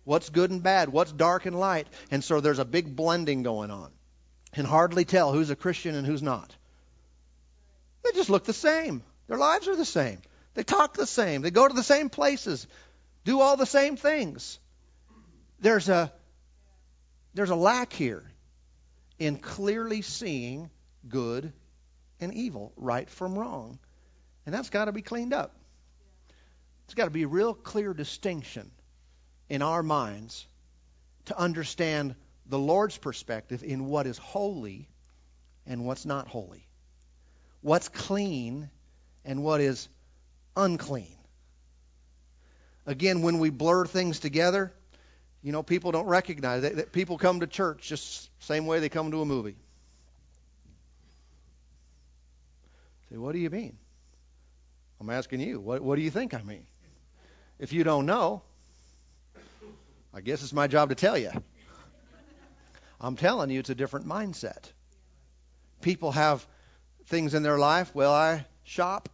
[0.03, 1.87] what's good and bad, what's dark and light.
[2.11, 3.89] And so there's a big blending going on
[4.59, 6.53] can hardly tell who's a Christian and who's not.
[8.03, 9.03] They just look the same.
[9.29, 10.21] Their lives are the same.
[10.53, 11.43] They talk the same.
[11.43, 12.67] They go to the same places,
[13.23, 14.59] do all the same things.
[15.61, 16.11] There's a
[17.33, 18.21] there's a lack here
[19.17, 20.69] in clearly seeing
[21.07, 21.53] good
[22.19, 23.79] and evil, right from wrong.
[24.45, 25.55] And that's got to be cleaned up.
[26.83, 28.69] It's got to be a real clear distinction
[29.47, 30.45] in our minds
[31.27, 32.15] to understand
[32.49, 34.89] the Lord's perspective in what is holy
[35.65, 36.67] and what's not holy,
[37.61, 38.69] what's clean
[39.23, 39.87] and what is
[40.57, 41.15] unclean.
[42.85, 44.73] Again, when we blur things together,
[45.43, 48.89] you know, people don't recognize that, that people come to church just same way they
[48.89, 49.55] come to a movie.
[53.09, 53.77] Say, what do you mean?
[54.99, 55.59] I'm asking you.
[55.59, 56.65] What, what do you think I mean?
[57.59, 58.41] If you don't know,
[60.13, 61.31] I guess it's my job to tell you.
[63.01, 64.71] I'm telling you, it's a different mindset.
[65.81, 66.45] People have
[67.05, 67.93] things in their life.
[67.95, 69.09] Well, I shop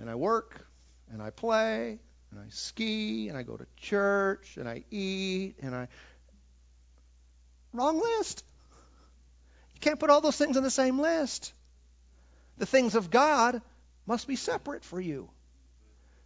[0.00, 0.66] and I work
[1.12, 1.98] and I play
[2.30, 5.88] and I ski and I go to church and I eat and I.
[7.72, 8.42] Wrong list.
[9.74, 11.52] You can't put all those things in the same list.
[12.58, 13.60] The things of God
[14.06, 15.28] must be separate for you.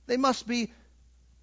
[0.07, 0.73] They must be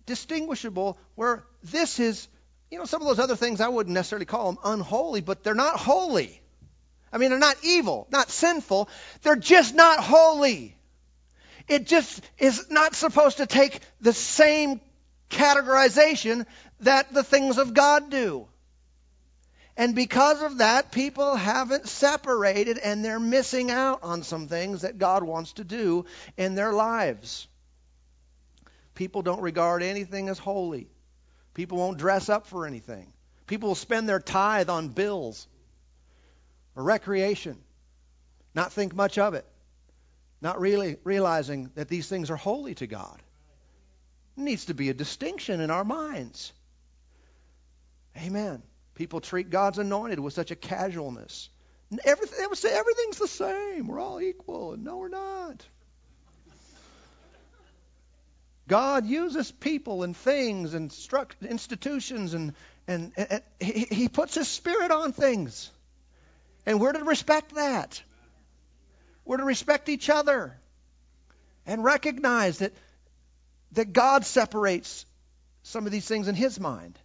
[0.05, 2.27] distinguishable where this is
[2.71, 5.53] you know, some of those other things I wouldn't necessarily call them unholy, but they're
[5.53, 6.41] not holy.
[7.11, 8.87] I mean, they're not evil, not sinful.
[9.21, 10.77] They're just not holy.
[11.67, 14.79] It just is not supposed to take the same
[15.29, 16.45] categorization
[16.79, 18.47] that the things of God do.
[19.75, 24.97] And because of that, people haven't separated and they're missing out on some things that
[24.97, 26.05] God wants to do
[26.37, 27.47] in their lives.
[28.95, 30.87] People don't regard anything as holy.
[31.53, 33.11] People won't dress up for anything.
[33.47, 35.47] People will spend their tithe on bills
[36.75, 37.57] or recreation,
[38.55, 39.45] not think much of it,
[40.41, 43.21] not really realizing that these things are holy to God.
[44.35, 46.53] There needs to be a distinction in our minds.
[48.17, 48.63] Amen.
[48.95, 51.49] People treat God's anointed with such a casualness.
[52.05, 53.87] Everything, they would say everything's the same.
[53.87, 54.77] We're all equal.
[54.77, 55.65] No, we're not.
[58.71, 60.95] God uses people and things and
[61.41, 62.53] institutions, and,
[62.87, 65.69] and, and he, he puts His Spirit on things.
[66.65, 68.01] And we're to respect that.
[69.25, 70.57] We're to respect each other
[71.65, 72.71] and recognize that,
[73.73, 75.05] that God separates
[75.63, 76.97] some of these things in His mind.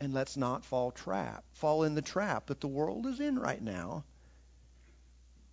[0.00, 3.62] And let's not fall trap, fall in the trap that the world is in right
[3.62, 4.04] now,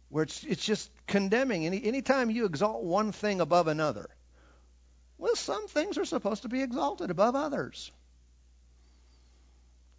[0.09, 1.65] where it's, it's just condemning.
[1.65, 4.09] Any anytime you exalt one thing above another,
[5.17, 7.91] well, some things are supposed to be exalted above others.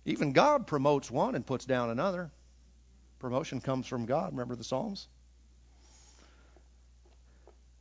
[0.04, 2.30] Even God promotes one and puts down another.
[3.18, 4.32] Promotion comes from God.
[4.32, 5.08] Remember the Psalms?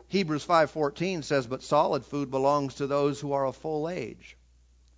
[0.07, 4.37] Hebrews 5:14 says, "But solid food belongs to those who are of full age,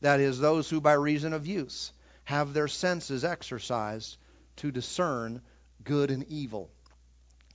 [0.01, 1.91] that is those who by reason of use
[2.23, 4.17] have their senses exercised
[4.57, 5.41] to discern
[5.83, 6.69] good and evil."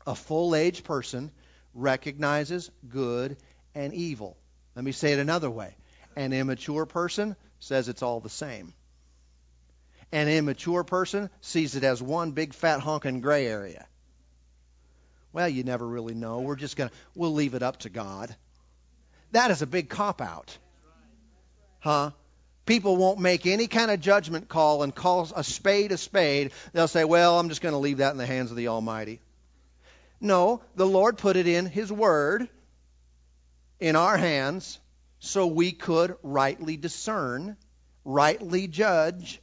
[0.06, 1.30] A full-age person
[1.72, 3.38] recognizes good
[3.74, 4.36] and evil.
[4.74, 5.74] Let me say it another way.
[6.16, 8.72] An immature person says it's all the same.
[10.12, 13.86] An immature person sees it as one big fat honking gray area.
[15.32, 16.40] Well, you never really know.
[16.40, 18.34] We're just going to, we'll leave it up to God.
[19.32, 20.56] That is a big cop out.
[21.80, 22.12] Huh?
[22.66, 26.52] People won't make any kind of judgment call and call a spade a spade.
[26.72, 29.20] They'll say, well, I'm just going to leave that in the hands of the Almighty.
[30.20, 32.48] No, the Lord put it in His Word,
[33.84, 34.80] in our hands,
[35.18, 37.54] so we could rightly discern,
[38.02, 39.42] rightly judge,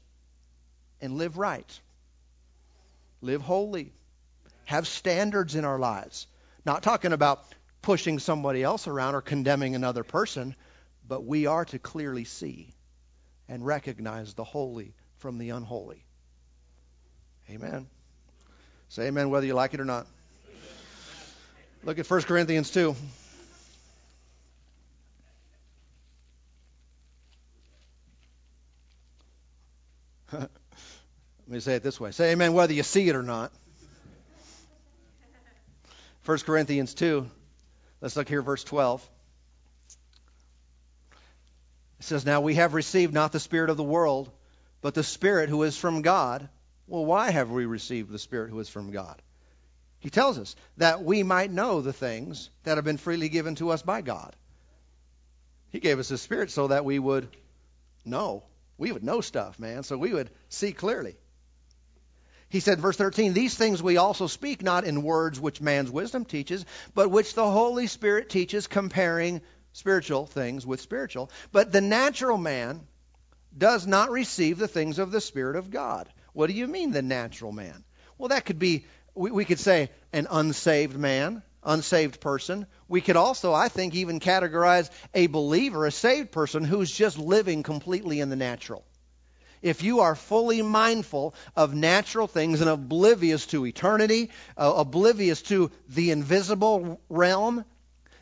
[1.00, 1.80] and live right.
[3.22, 3.94] Live holy.
[4.66, 6.26] Have standards in our lives.
[6.66, 7.46] Not talking about
[7.84, 10.56] pushing somebody else around or condemning another person,
[11.08, 12.74] but we are to clearly see
[13.48, 16.04] and recognize the holy from the unholy.
[17.48, 17.86] Amen.
[18.90, 20.08] Say amen whether you like it or not.
[21.84, 22.96] Look at 1 Corinthians 2.
[30.40, 30.50] Let
[31.48, 32.12] me say it this way.
[32.12, 33.52] Say amen whether you see it or not.
[36.26, 37.30] 1 Corinthians 2.
[38.00, 39.08] Let's look here, verse 12.
[42.00, 44.32] It says, Now we have received not the Spirit of the world,
[44.82, 46.48] but the Spirit who is from God.
[46.88, 49.22] Well, why have we received the Spirit who is from God?
[50.00, 53.70] He tells us that we might know the things that have been freely given to
[53.70, 54.36] us by God.
[55.72, 57.28] He gave us His Spirit so that we would
[58.06, 58.44] know.
[58.82, 61.16] We would know stuff, man, so we would see clearly.
[62.50, 66.26] He said, verse 13, These things we also speak not in words which man's wisdom
[66.26, 66.66] teaches,
[66.96, 69.42] but which the Holy Spirit teaches, comparing
[69.74, 71.30] spiritual things with spiritual.
[71.52, 72.88] But the natural man
[73.56, 76.10] does not receive the things of the Spirit of God.
[76.34, 77.84] What do you mean, the natural man?
[78.18, 82.66] Well, that could be we, we could say an unsaved man, unsaved person.
[82.88, 87.64] We could also, I think, even categorize a believer, a saved person who's just living
[87.64, 88.84] completely in the natural.
[89.62, 95.70] If you are fully mindful of natural things and oblivious to eternity, uh, oblivious to
[95.88, 97.64] the invisible realm,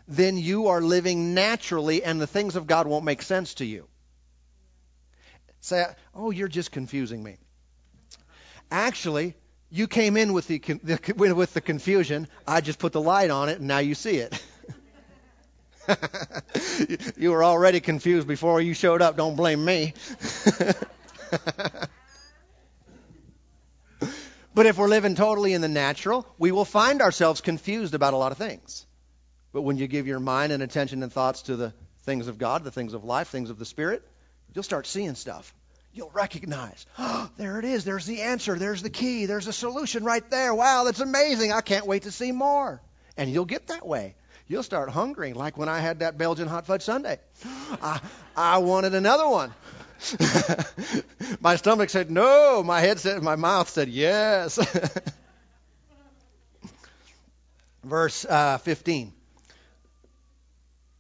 [0.08, 3.88] then you are living naturally and the things of God won't make sense to you.
[5.62, 7.38] Say, oh, you're just confusing me.
[8.71, 9.36] Actually,
[9.72, 12.28] you came in with the, the, with the confusion.
[12.48, 14.44] I just put the light on it, and now you see it.
[17.18, 19.18] you were already confused before you showed up.
[19.18, 19.94] Don't blame me.
[24.54, 28.18] but if we're living totally in the natural, we will find ourselves confused about a
[28.18, 28.86] lot of things.
[29.52, 32.64] But when you give your mind and attention and thoughts to the things of God,
[32.64, 34.04] the things of life, things of the Spirit,
[34.54, 35.54] you'll start seeing stuff
[35.93, 36.86] you'll recognize.
[36.97, 37.84] Oh, there it is.
[37.86, 38.58] There's the answer.
[38.58, 39.25] There's the key.
[39.25, 40.54] There's a solution right there.
[40.54, 41.52] Wow, that's amazing.
[41.52, 42.82] I can't wait to see more.
[43.17, 44.15] And you'll get that way.
[44.47, 47.17] You'll start hungering, like when I had that Belgian hot fudge sundae.
[47.45, 47.99] I,
[48.36, 49.54] I wanted another one.
[51.41, 52.63] my stomach said no.
[52.63, 54.58] My head said, my mouth said yes.
[57.84, 59.13] Verse uh, 15.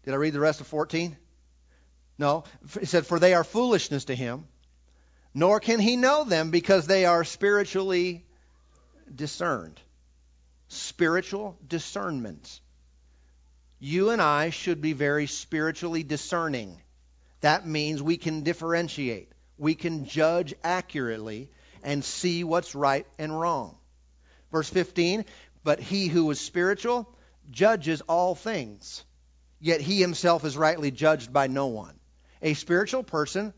[0.03, 1.17] Did I read the rest of 14?
[2.17, 2.43] No.
[2.79, 4.45] He said, For they are foolishness to him
[5.33, 8.25] nor can he know them because they are spiritually
[9.13, 9.79] discerned.
[10.67, 12.61] Spiritual discernment.
[13.79, 16.81] You and I should be very spiritually discerning.
[17.41, 21.49] That means we can differentiate, we can judge accurately
[21.83, 23.77] and see what's right and wrong.
[24.51, 25.25] Verse 15,
[25.63, 27.07] but he who is spiritual
[27.51, 29.03] judges all things,
[29.59, 31.97] yet he himself is rightly judged by no one.
[32.41, 33.53] A spiritual person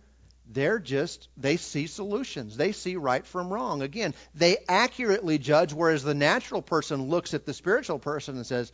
[0.53, 2.57] they're just, they see solutions.
[2.57, 3.81] They see right from wrong.
[3.81, 8.71] Again, they accurately judge, whereas the natural person looks at the spiritual person and says,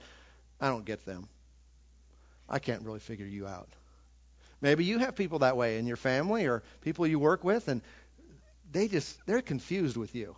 [0.60, 1.28] I don't get them.
[2.50, 3.70] I can't really figure you out.
[4.62, 7.82] Maybe you have people that way in your family or people you work with, and
[8.72, 10.36] they just, they're confused with you.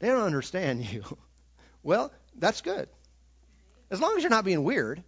[0.00, 1.04] They don't understand you.
[1.84, 2.88] Well, that's good.
[3.88, 5.02] As long as you're not being weird.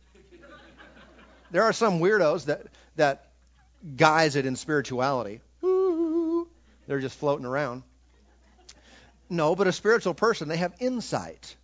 [1.50, 3.32] There are some weirdos that, that
[3.96, 5.40] guise it in spirituality.
[6.90, 7.84] They're just floating around.
[9.28, 11.54] No, but a spiritual person, they have insight.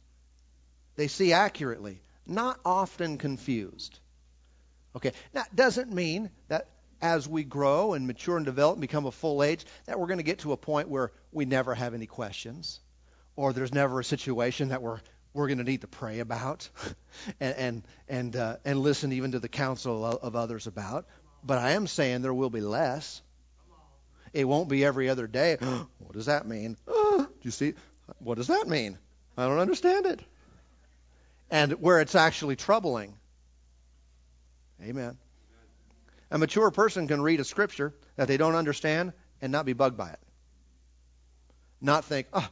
[0.95, 3.99] They see accurately, not often confused.
[4.95, 6.69] Okay, that doesn't mean that
[7.03, 10.21] as we grow and mature and develop and become a full age, that we're going
[10.21, 12.79] to get to a point where we never have any questions,
[13.35, 15.01] or there's never a situation that we're
[15.35, 16.69] we're going to need to pray about,
[17.41, 21.05] and and and, uh, and listen even to the counsel of, of others about.
[21.43, 23.23] But I am saying there will be less.
[24.37, 25.57] It won't be every other day.
[25.99, 26.77] what does that mean?
[26.87, 27.73] do you see?
[28.19, 28.99] What does that mean?
[29.35, 30.21] I don't understand it.
[31.51, 33.15] And where it's actually troubling.
[34.83, 35.17] Amen.
[36.31, 39.97] A mature person can read a scripture that they don't understand and not be bugged
[39.97, 40.19] by it.
[41.81, 42.47] Not think, oh,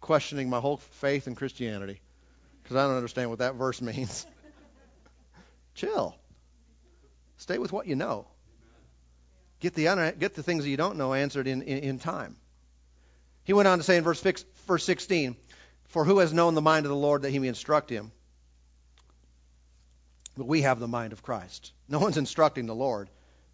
[0.00, 2.00] questioning my whole faith in Christianity
[2.62, 4.24] because I don't understand what that verse means.
[5.74, 6.14] Chill.
[7.38, 8.28] Stay with what you know.
[9.60, 12.36] Get the, get the things that you don't know answered in, in, in time.
[13.44, 14.22] He went on to say in verse,
[14.66, 15.36] verse 16,
[15.88, 18.10] For who has known the mind of the Lord that he may instruct him?
[20.36, 21.72] But we have the mind of Christ.
[21.88, 23.10] No one's instructing the Lord,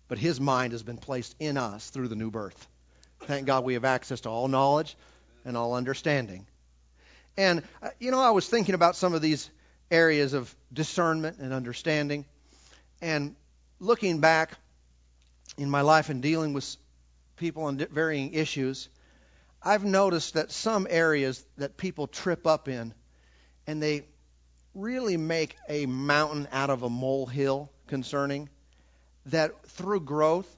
[0.07, 2.69] but his mind has been placed in us through the new birth.
[3.23, 4.97] Thank God we have access to all knowledge
[5.45, 6.47] and all understanding.
[7.37, 9.51] And, uh, you know, I was thinking about some of these
[9.91, 12.25] areas of discernment and understanding.
[13.01, 13.35] And
[13.81, 14.53] looking back
[15.57, 16.77] in my life and dealing with
[17.37, 18.89] people on varying issues,
[19.63, 22.95] I've noticed that some areas that people trip up in
[23.67, 24.07] and they
[24.75, 28.49] really make a mountain out of a molehill concerning
[29.27, 30.49] that through growth,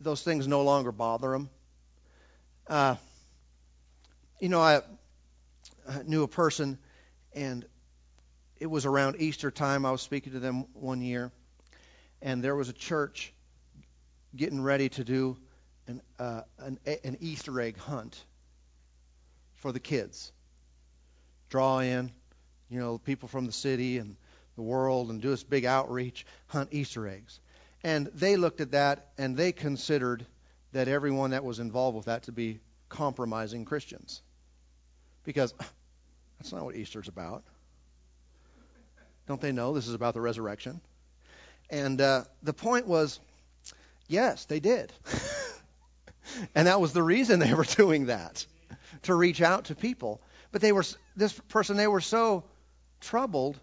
[0.00, 1.50] those things no longer bother them.
[2.66, 2.96] Uh,
[4.40, 4.80] you know, I,
[5.88, 6.78] I knew a person,
[7.34, 7.64] and
[8.58, 9.84] it was around Easter time.
[9.84, 11.30] I was speaking to them one year,
[12.22, 13.32] and there was a church
[14.34, 15.36] getting ready to do
[15.86, 18.22] an, uh, an, an Easter egg hunt
[19.54, 20.32] for the kids.
[21.48, 22.12] Draw in,
[22.68, 24.16] you know, people from the city and
[24.56, 27.40] the world and do this big outreach, hunt Easter eggs.
[27.82, 30.26] And they looked at that and they considered
[30.72, 34.22] that everyone that was involved with that to be compromising Christians.
[35.24, 35.52] Because
[36.38, 37.42] that's not what Easter's about.
[39.26, 40.80] Don't they know this is about the resurrection?
[41.70, 43.20] And uh, the point was,
[44.10, 44.92] yes, they did.
[46.54, 48.44] and that was the reason they were doing that,
[49.02, 50.20] to reach out to people.
[50.52, 50.84] But they were,
[51.16, 52.44] this person, they were so
[53.00, 53.58] troubled,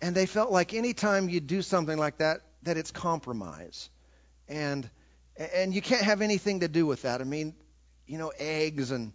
[0.00, 3.90] and they felt like anytime you do something like that, that it's compromise.
[4.48, 4.88] And
[5.54, 7.20] and you can't have anything to do with that.
[7.20, 7.54] I mean,
[8.06, 9.12] you know, eggs and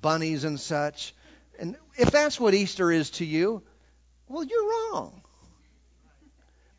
[0.00, 1.14] bunnies and such.
[1.58, 3.62] And if that's what Easter is to you,
[4.28, 5.22] well, you're wrong.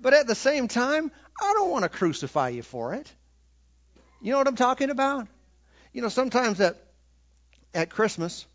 [0.01, 3.11] But at the same time, I don't want to crucify you for it.
[4.21, 5.27] You know what I'm talking about?
[5.93, 6.77] You know, sometimes at
[7.73, 8.45] at Christmas,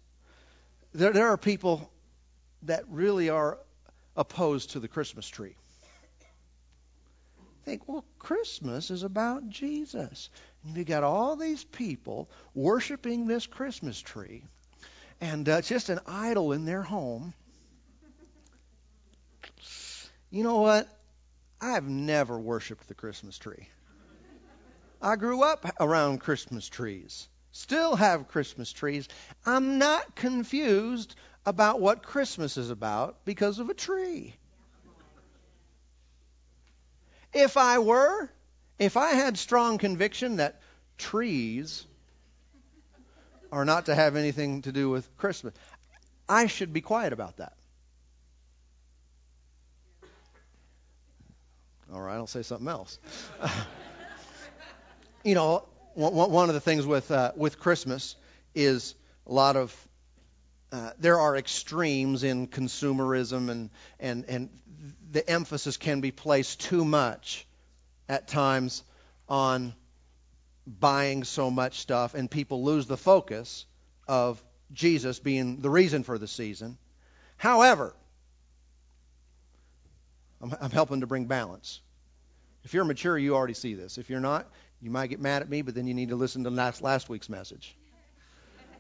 [0.92, 1.90] there there are people
[2.62, 3.58] that really are
[4.16, 5.54] opposed to the Christmas tree.
[7.64, 10.30] Think, well, Christmas is about Jesus.
[10.64, 14.44] And you got all these people worshiping this Christmas tree,
[15.20, 17.34] and uh, just an idol in their home.
[20.30, 20.88] You know what?
[21.60, 23.68] I've never worshiped the Christmas tree.
[25.00, 27.28] I grew up around Christmas trees.
[27.52, 29.08] Still have Christmas trees.
[29.44, 34.34] I'm not confused about what Christmas is about because of a tree.
[37.32, 38.30] If I were,
[38.78, 40.60] if I had strong conviction that
[40.98, 41.86] trees
[43.52, 45.54] are not to have anything to do with Christmas,
[46.28, 47.54] I should be quiet about that.
[51.92, 52.98] All right, I'll say something else.
[55.24, 55.64] you know,
[55.94, 58.16] one of the things with uh, with Christmas
[58.54, 58.94] is
[59.26, 59.88] a lot of
[60.72, 63.70] uh, there are extremes in consumerism, and,
[64.00, 64.50] and, and
[65.10, 67.46] the emphasis can be placed too much
[68.08, 68.82] at times
[69.28, 69.74] on
[70.66, 73.64] buying so much stuff, and people lose the focus
[74.08, 76.76] of Jesus being the reason for the season.
[77.36, 77.94] However,
[80.42, 81.80] I'm, I'm helping to bring balance.
[82.64, 83.98] If you're mature, you already see this.
[83.98, 84.46] If you're not,
[84.80, 87.08] you might get mad at me, but then you need to listen to last, last
[87.08, 87.76] week's message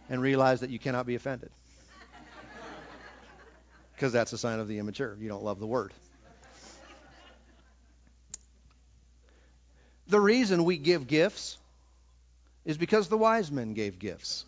[0.08, 1.50] and realize that you cannot be offended
[3.94, 5.16] because that's a sign of the immature.
[5.20, 5.92] You don't love the word.
[10.08, 11.58] The reason we give gifts
[12.64, 14.44] is because the wise men gave gifts.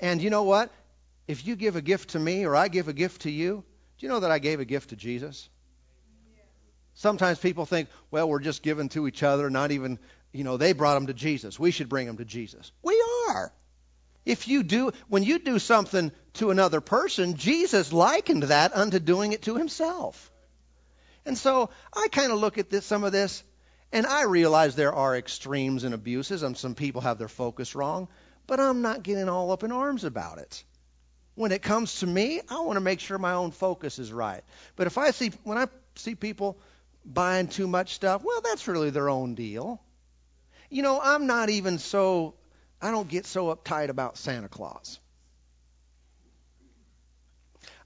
[0.00, 0.70] And you know what?
[1.28, 3.64] If you give a gift to me or I give a gift to you,
[3.98, 5.48] do you know that I gave a gift to Jesus?
[6.94, 9.98] Sometimes people think, well, we're just giving to each other, not even,
[10.32, 11.58] you know, they brought them to Jesus.
[11.58, 12.72] We should bring them to Jesus.
[12.82, 13.52] We are.
[14.24, 19.32] If you do, when you do something to another person, Jesus likened that unto doing
[19.32, 20.32] it to himself.
[21.24, 23.44] And so I kind of look at this, some of this,
[23.92, 28.08] and I realize there are extremes and abuses, and some people have their focus wrong,
[28.46, 30.64] but I'm not getting all up in arms about it.
[31.36, 34.42] When it comes to me, I want to make sure my own focus is right.
[34.74, 36.58] But if I see, when I see people
[37.04, 39.80] buying too much stuff, well, that's really their own deal.
[40.70, 42.34] You know, I'm not even so
[42.80, 44.98] I don't get so uptight about Santa Claus.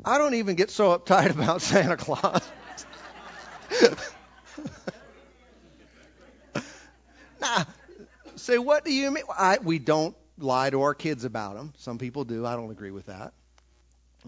[0.05, 2.49] I don't even get so uptight about Santa Claus.
[7.41, 7.67] now,
[8.37, 9.25] say, what do you mean?
[9.37, 11.73] I, we don't lie to our kids about them.
[11.79, 12.47] Some people do.
[12.47, 13.33] I don't agree with that.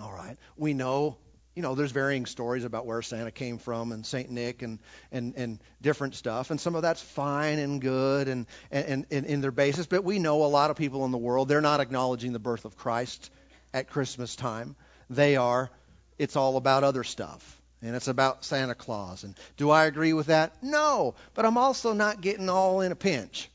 [0.01, 0.37] All right.
[0.57, 1.19] We know
[1.55, 4.79] you know, there's varying stories about where Santa came from and Saint Nick and
[5.11, 9.41] and and different stuff, and some of that's fine and good and and, and in
[9.43, 9.87] their basis.
[9.87, 12.65] But we know a lot of people in the world they're not acknowledging the birth
[12.65, 13.31] of Christ
[13.75, 14.77] at Christmas time.
[15.11, 15.71] They are.
[16.19, 17.61] It's all about other stuff.
[17.83, 19.25] And it's about Santa Claus.
[19.25, 20.63] And do I agree with that?
[20.63, 21.17] No.
[21.35, 23.51] But I'm also not getting all in a pinch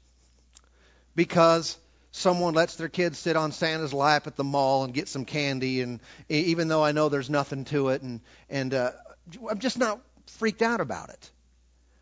[1.15, 1.77] because
[2.17, 5.81] someone lets their kids sit on Santa's lap at the mall and get some candy,
[5.81, 5.99] and
[6.29, 8.91] even though I know there's nothing to it, and and uh,
[9.49, 11.31] I'm just not freaked out about it.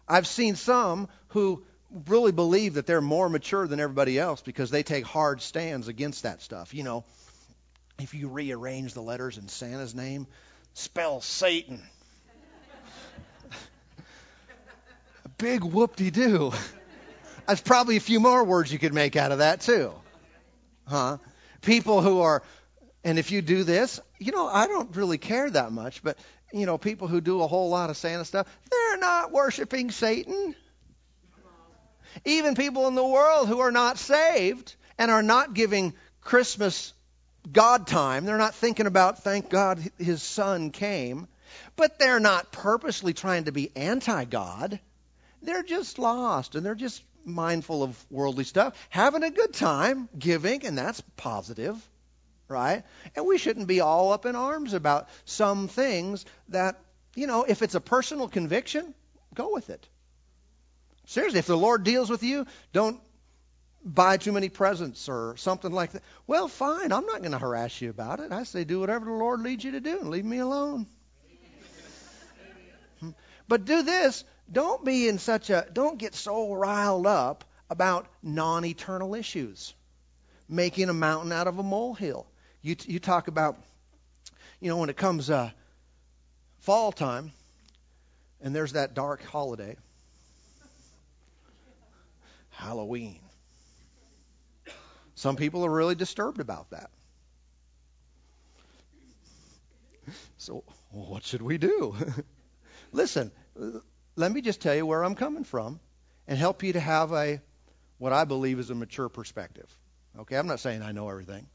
[0.07, 1.63] I've seen some who
[2.07, 6.23] really believe that they're more mature than everybody else because they take hard stands against
[6.23, 6.73] that stuff.
[6.73, 7.03] You know,
[7.99, 10.27] if you rearrange the letters in Santa's name,
[10.73, 11.81] spell Satan.
[15.37, 16.51] Big whoop-de-doo.
[17.47, 19.93] There's probably a few more words you could make out of that too.
[20.87, 21.17] Huh?
[21.61, 22.43] People who are,
[23.03, 26.17] and if you do this, you know, I don't really care that much, but,
[26.53, 30.55] you know, people who do a whole lot of Santa stuff, they're not worshiping Satan.
[32.23, 36.93] Even people in the world who are not saved and are not giving Christmas
[37.51, 41.27] God time, they're not thinking about, thank God his son came,
[41.75, 44.79] but they're not purposely trying to be anti God.
[45.41, 50.65] They're just lost and they're just mindful of worldly stuff, having a good time, giving,
[50.65, 51.75] and that's positive,
[52.47, 52.83] right?
[53.15, 56.79] And we shouldn't be all up in arms about some things that,
[57.15, 58.93] you know, if it's a personal conviction,
[59.33, 59.87] go with it.
[61.07, 62.99] Seriously, if the Lord deals with you, don't
[63.83, 66.01] buy too many presents or something like that.
[66.25, 66.91] Well, fine.
[66.91, 68.31] I'm not going to harass you about it.
[68.31, 70.87] I say do whatever the Lord leads you to do and leave me alone.
[73.47, 79.15] But do this don't be in such a don't get so riled up about non-eternal
[79.15, 79.73] issues.
[80.47, 82.27] Making a mountain out of a molehill.
[82.61, 83.57] You you talk about
[84.59, 85.51] you know when it comes uh,
[86.59, 87.31] fall time
[88.41, 89.75] and there's that dark holiday.
[92.51, 93.19] Halloween.
[95.15, 96.89] Some people are really disturbed about that.
[100.37, 101.95] So what should we do?
[102.91, 103.31] Listen
[104.15, 105.79] let me just tell you where I'm coming from
[106.27, 107.41] and help you to have a
[107.97, 109.69] what I believe is a mature perspective.
[110.19, 111.47] Okay, I'm not saying I know everything.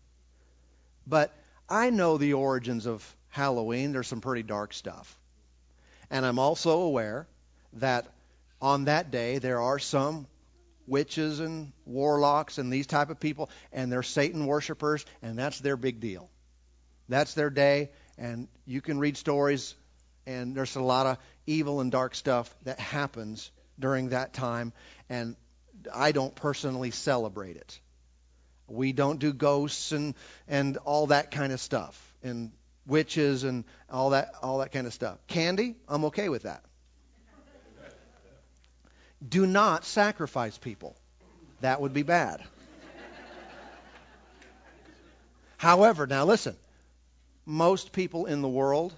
[1.06, 1.34] But
[1.68, 3.92] I know the origins of Halloween.
[3.92, 5.18] There's some pretty dark stuff.
[6.10, 7.26] And I'm also aware
[7.74, 8.06] that
[8.60, 10.26] on that day there are some
[10.86, 15.76] witches and warlocks and these type of people and they're Satan worshipers and that's their
[15.76, 16.28] big deal.
[17.08, 19.74] That's their day and you can read stories
[20.26, 24.72] and there's a lot of evil and dark stuff that happens during that time,
[25.08, 25.36] and
[25.92, 27.80] I don't personally celebrate it.
[28.68, 30.14] We don't do ghosts and
[30.46, 32.52] and all that kind of stuff, and
[32.86, 35.18] witches and all that all that kind of stuff.
[35.26, 36.62] Candy, I'm okay with that.
[39.26, 40.96] Do not sacrifice people.
[41.60, 42.42] That would be bad.
[45.58, 46.56] However, now listen,
[47.44, 48.94] most people in the world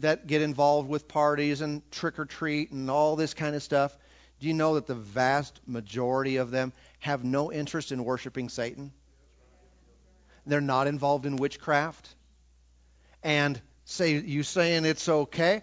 [0.00, 3.96] that get involved with parties and trick or treat and all this kind of stuff,
[4.40, 8.92] do you know that the vast majority of them have no interest in worshiping Satan?
[10.46, 12.14] They're not involved in witchcraft.
[13.22, 15.62] And say you saying it's okay.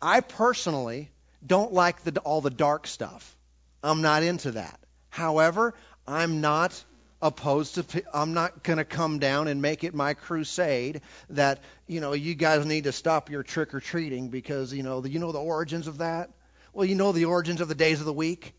[0.00, 1.10] I personally
[1.46, 3.36] don't like the, all the dark stuff.
[3.82, 4.78] I'm not into that.
[5.10, 5.74] However,
[6.06, 6.82] I'm not
[7.22, 11.00] opposed to I'm not going to come down and make it my crusade
[11.30, 15.00] that you know you guys need to stop your trick or treating because you know
[15.00, 16.30] the, you know the origins of that?
[16.72, 18.54] Well you know the origins of the days of the week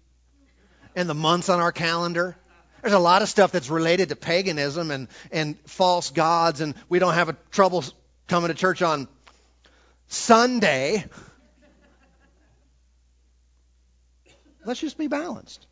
[0.96, 2.36] and the months on our calendar?
[2.82, 6.98] There's a lot of stuff that's related to paganism and and false gods and we
[6.98, 7.84] don't have a trouble
[8.28, 9.08] coming to church on
[10.08, 11.06] Sunday.
[14.66, 15.68] Let's just be balanced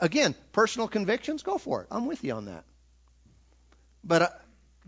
[0.00, 1.88] again, personal convictions, go for it.
[1.90, 2.64] I'm with you on that.
[4.04, 4.28] But uh,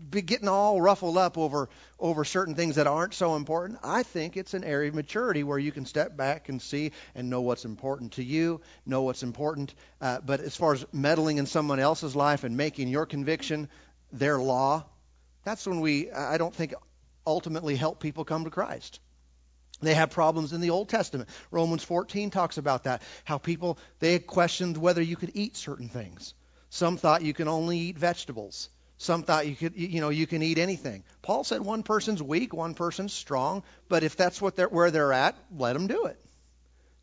[0.09, 1.69] be getting all ruffled up over
[1.99, 3.79] over certain things that aren't so important.
[3.83, 7.29] I think it's an area of maturity where you can step back and see and
[7.29, 9.73] know what's important to you, know what's important.
[10.01, 13.69] Uh, but as far as meddling in someone else's life and making your conviction
[14.11, 14.83] their law,
[15.43, 16.73] that's when we I don't think
[17.25, 18.99] ultimately help people come to Christ.
[19.81, 21.29] They have problems in the Old Testament.
[21.51, 23.01] Romans 14 talks about that.
[23.23, 26.33] How people, they had questioned whether you could eat certain things.
[26.69, 28.69] Some thought you can only eat vegetables.
[28.97, 31.03] Some thought you could, you know, you can eat anything.
[31.21, 35.13] Paul said one person's weak, one person's strong, but if that's what they're, where they're
[35.13, 36.17] at, let them do it.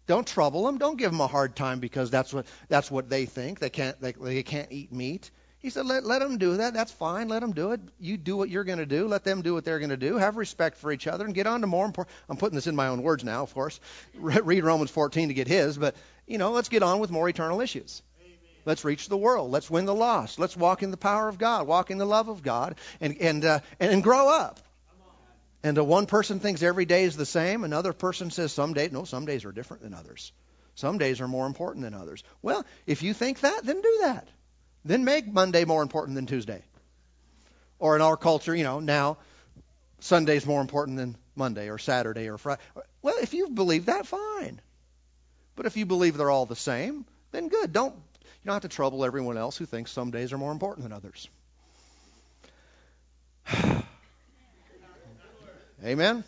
[0.07, 0.79] Don't trouble them.
[0.79, 3.61] Don't give them a hard time because that's what that's what they think.
[3.61, 5.31] They can't they, they can't eat meat.
[5.63, 6.75] He said, let, let them do that.
[6.75, 7.29] That's fine.
[7.29, 7.81] Let them do it.
[8.01, 9.07] You do what you're going to do.
[9.07, 10.17] Let them do what they're going to do.
[10.17, 12.15] Have respect for each other and get on to more important.
[12.29, 13.79] I'm putting this in my own words now, of course.
[14.15, 15.95] Read Romans 14 to get his, but,
[16.27, 18.03] you know, let's get on with more eternal issues.
[18.65, 19.53] Let's reach the world.
[19.53, 20.41] Let's win the lost.
[20.41, 23.45] Let's walk in the power of God, walk in the love of God, and, and,
[23.45, 24.59] uh, and, and grow up.
[25.63, 27.63] And uh, one person thinks every day is the same.
[27.63, 30.33] Another person says some days, no, some days are different than others.
[30.75, 32.25] Some days are more important than others.
[32.41, 34.27] Well, if you think that, then do that.
[34.85, 36.63] Then make Monday more important than Tuesday.
[37.79, 39.19] Or in our culture, you know, now
[40.01, 42.61] Sunday's more important than Monday or Saturday or Friday.
[43.03, 44.61] Well, if you believe that, fine.
[45.55, 47.73] But if you believe they're all the same, then good.
[47.73, 50.83] Don't you don't have to trouble everyone else who thinks some days are more important
[50.83, 51.29] than others.
[55.85, 56.25] Amen.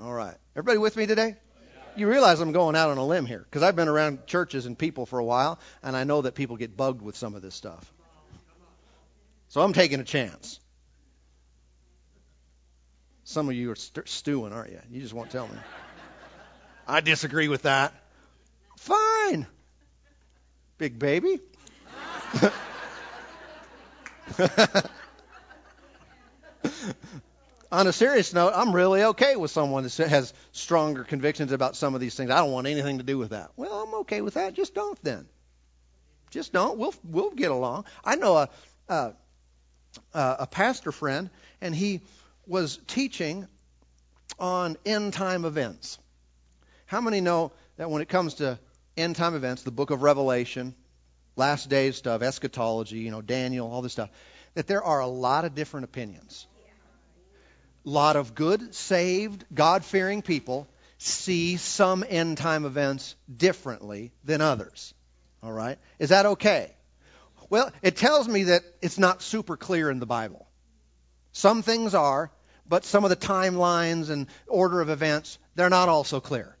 [0.00, 0.36] All right.
[0.54, 1.36] Everybody with me today?
[1.96, 4.78] You realize I'm going out on a limb here because I've been around churches and
[4.78, 7.54] people for a while, and I know that people get bugged with some of this
[7.54, 7.92] stuff.
[9.48, 10.58] So I'm taking a chance.
[13.24, 14.80] Some of you are st- stewing, aren't you?
[14.90, 15.56] You just won't tell me.
[16.86, 17.94] I disagree with that.
[18.76, 19.46] Fine.
[20.76, 21.40] Big baby.
[27.70, 31.94] on a serious note, I'm really okay with someone that has stronger convictions about some
[31.94, 32.30] of these things.
[32.30, 33.50] I don't want anything to do with that.
[33.56, 34.54] Well, I'm okay with that.
[34.54, 35.26] Just don't then.
[36.30, 36.78] Just don't.
[36.78, 37.84] We'll we'll get along.
[38.04, 38.48] I know a
[38.88, 39.14] a,
[40.12, 42.00] a pastor friend, and he
[42.46, 43.46] was teaching
[44.38, 45.98] on end time events.
[46.86, 48.58] How many know that when it comes to
[48.96, 50.74] end time events, the book of Revelation,
[51.36, 54.10] last days stuff, eschatology, you know, Daniel, all this stuff,
[54.54, 56.46] that there are a lot of different opinions
[57.84, 60.68] lot of good, saved, God fearing people
[60.98, 64.94] see some end time events differently than others.
[65.42, 65.78] All right?
[65.98, 66.74] Is that okay?
[67.50, 70.48] Well, it tells me that it's not super clear in the Bible.
[71.32, 72.30] Some things are,
[72.66, 76.56] but some of the timelines and order of events, they're not all so clear.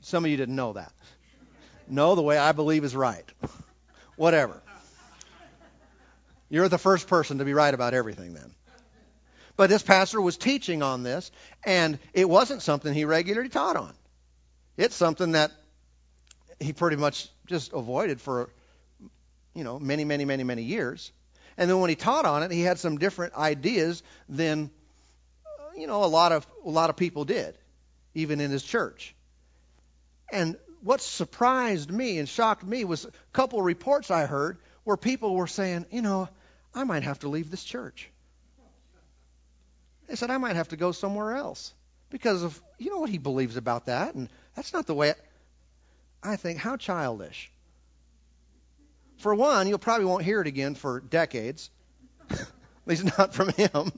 [0.00, 0.92] Some of you didn't know that.
[1.88, 3.24] No, the way I believe is right.
[4.16, 4.62] Whatever.
[6.50, 8.52] You're the first person to be right about everything then.
[9.56, 11.30] But this pastor was teaching on this,
[11.64, 13.92] and it wasn't something he regularly taught on.
[14.76, 15.52] It's something that
[16.58, 18.48] he pretty much just avoided for,
[19.54, 21.12] you know, many, many, many, many years.
[21.58, 24.70] And then when he taught on it, he had some different ideas than,
[25.76, 27.56] you know, a lot of a lot of people did,
[28.14, 29.14] even in his church.
[30.32, 34.96] And what surprised me and shocked me was a couple of reports I heard where
[34.96, 36.28] people were saying, you know,
[36.74, 38.10] I might have to leave this church.
[40.08, 41.72] They said, I might have to go somewhere else
[42.10, 44.14] because of, you know what he believes about that.
[44.14, 45.18] And that's not the way, it,
[46.22, 47.50] I think, how childish.
[49.18, 51.70] For one, you probably won't hear it again for decades,
[52.30, 52.46] at
[52.86, 53.92] least not from him.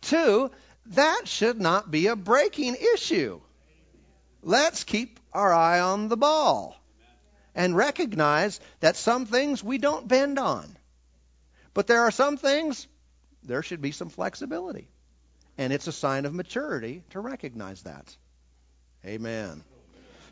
[0.00, 0.50] Two,
[0.86, 3.40] that should not be a breaking issue.
[4.42, 6.76] Let's keep our eye on the ball
[7.54, 10.76] and recognize that some things we don't bend on.
[11.74, 12.86] But there are some things
[13.44, 14.88] there should be some flexibility.
[15.58, 18.16] And it's a sign of maturity to recognize that.
[19.04, 19.62] Amen.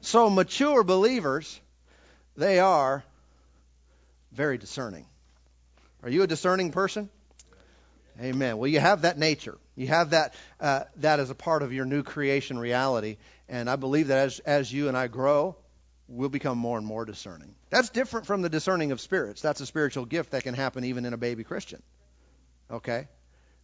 [0.01, 1.61] So, mature believers,
[2.37, 3.05] they are
[4.33, 5.07] very discerning.
[6.03, 7.11] Are you a discerning person?
[8.21, 8.59] Amen.
[8.59, 9.59] Well, you have that nature.
[9.77, 13.17] You have that uh, that as a part of your new creation reality,
[13.49, 15.57] and I believe that as as you and I grow,
[16.09, 17.55] we'll become more and more discerning.
[17.71, 19.41] That's different from the discerning of spirits.
[19.41, 21.83] That's a spiritual gift that can happen even in a baby Christian.
[22.71, 23.09] Okay?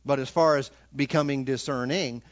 [0.07, 2.23] But as far as becoming discerning,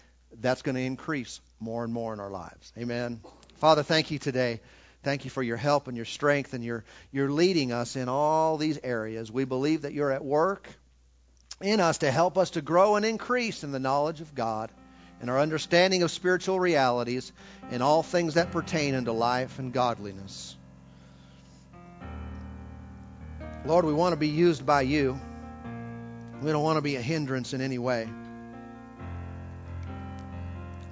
[0.40, 2.72] that's going to increase more and more in our lives.
[2.78, 3.20] Amen.
[3.56, 4.60] Father, thank you today.
[5.02, 8.56] Thank you for your help and your strength, and you're, you're leading us in all
[8.56, 9.30] these areas.
[9.30, 10.68] We believe that you're at work
[11.60, 14.70] in us to help us to grow and increase in the knowledge of God
[15.20, 17.32] and our understanding of spiritual realities
[17.70, 20.56] and all things that pertain unto life and godliness.
[23.66, 25.18] Lord, we want to be used by you.
[26.45, 28.07] We don't want to be a hindrance in any way.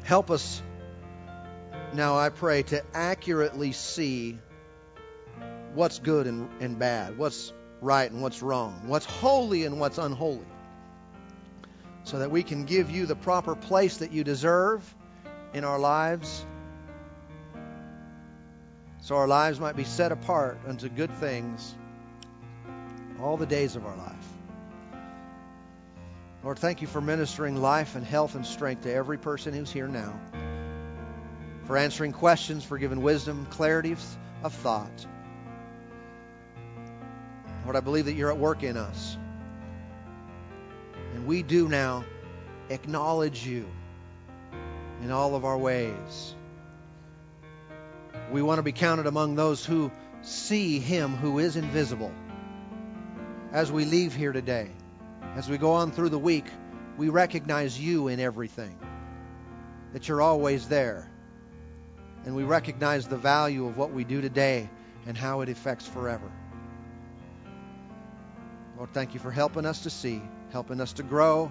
[0.02, 0.62] Help us
[1.92, 4.38] now, I pray, to accurately see
[5.74, 10.46] what's good and, and bad, what's right and what's wrong, what's holy and what's unholy,
[12.04, 14.82] so that we can give you the proper place that you deserve
[15.52, 16.46] in our lives,
[19.02, 21.74] so our lives might be set apart unto good things
[23.20, 24.31] all the days of our life.
[26.44, 29.86] Lord, thank you for ministering life and health and strength to every person who's here
[29.86, 30.18] now,
[31.66, 33.92] for answering questions, for giving wisdom, clarity
[34.42, 35.06] of, thought.
[37.64, 39.16] Lord, I believe that you're at work in us.
[41.14, 42.04] And we do now
[42.70, 43.68] acknowledge you
[45.00, 46.34] in all of our ways.
[48.32, 52.12] We want to be counted among those who see him who is invisible.
[53.52, 54.70] As we leave here today,
[55.36, 56.46] as we go on through the week,
[56.96, 58.78] we recognize you in everything,
[59.92, 61.10] that you're always there.
[62.24, 64.70] And we recognize the value of what we do today
[65.06, 66.30] and how it affects forever.
[68.76, 71.50] Lord, thank you for helping us to see, helping us to grow,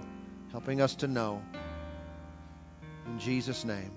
[0.51, 1.41] helping us to know.
[3.07, 3.91] In Jesus' name.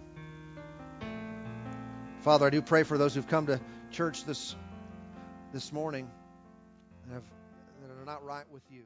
[2.20, 3.60] Father, I do pray for those who've come to
[3.90, 4.56] church this
[5.52, 6.10] this morning
[7.04, 7.22] and have,
[7.82, 8.82] that are not right with you.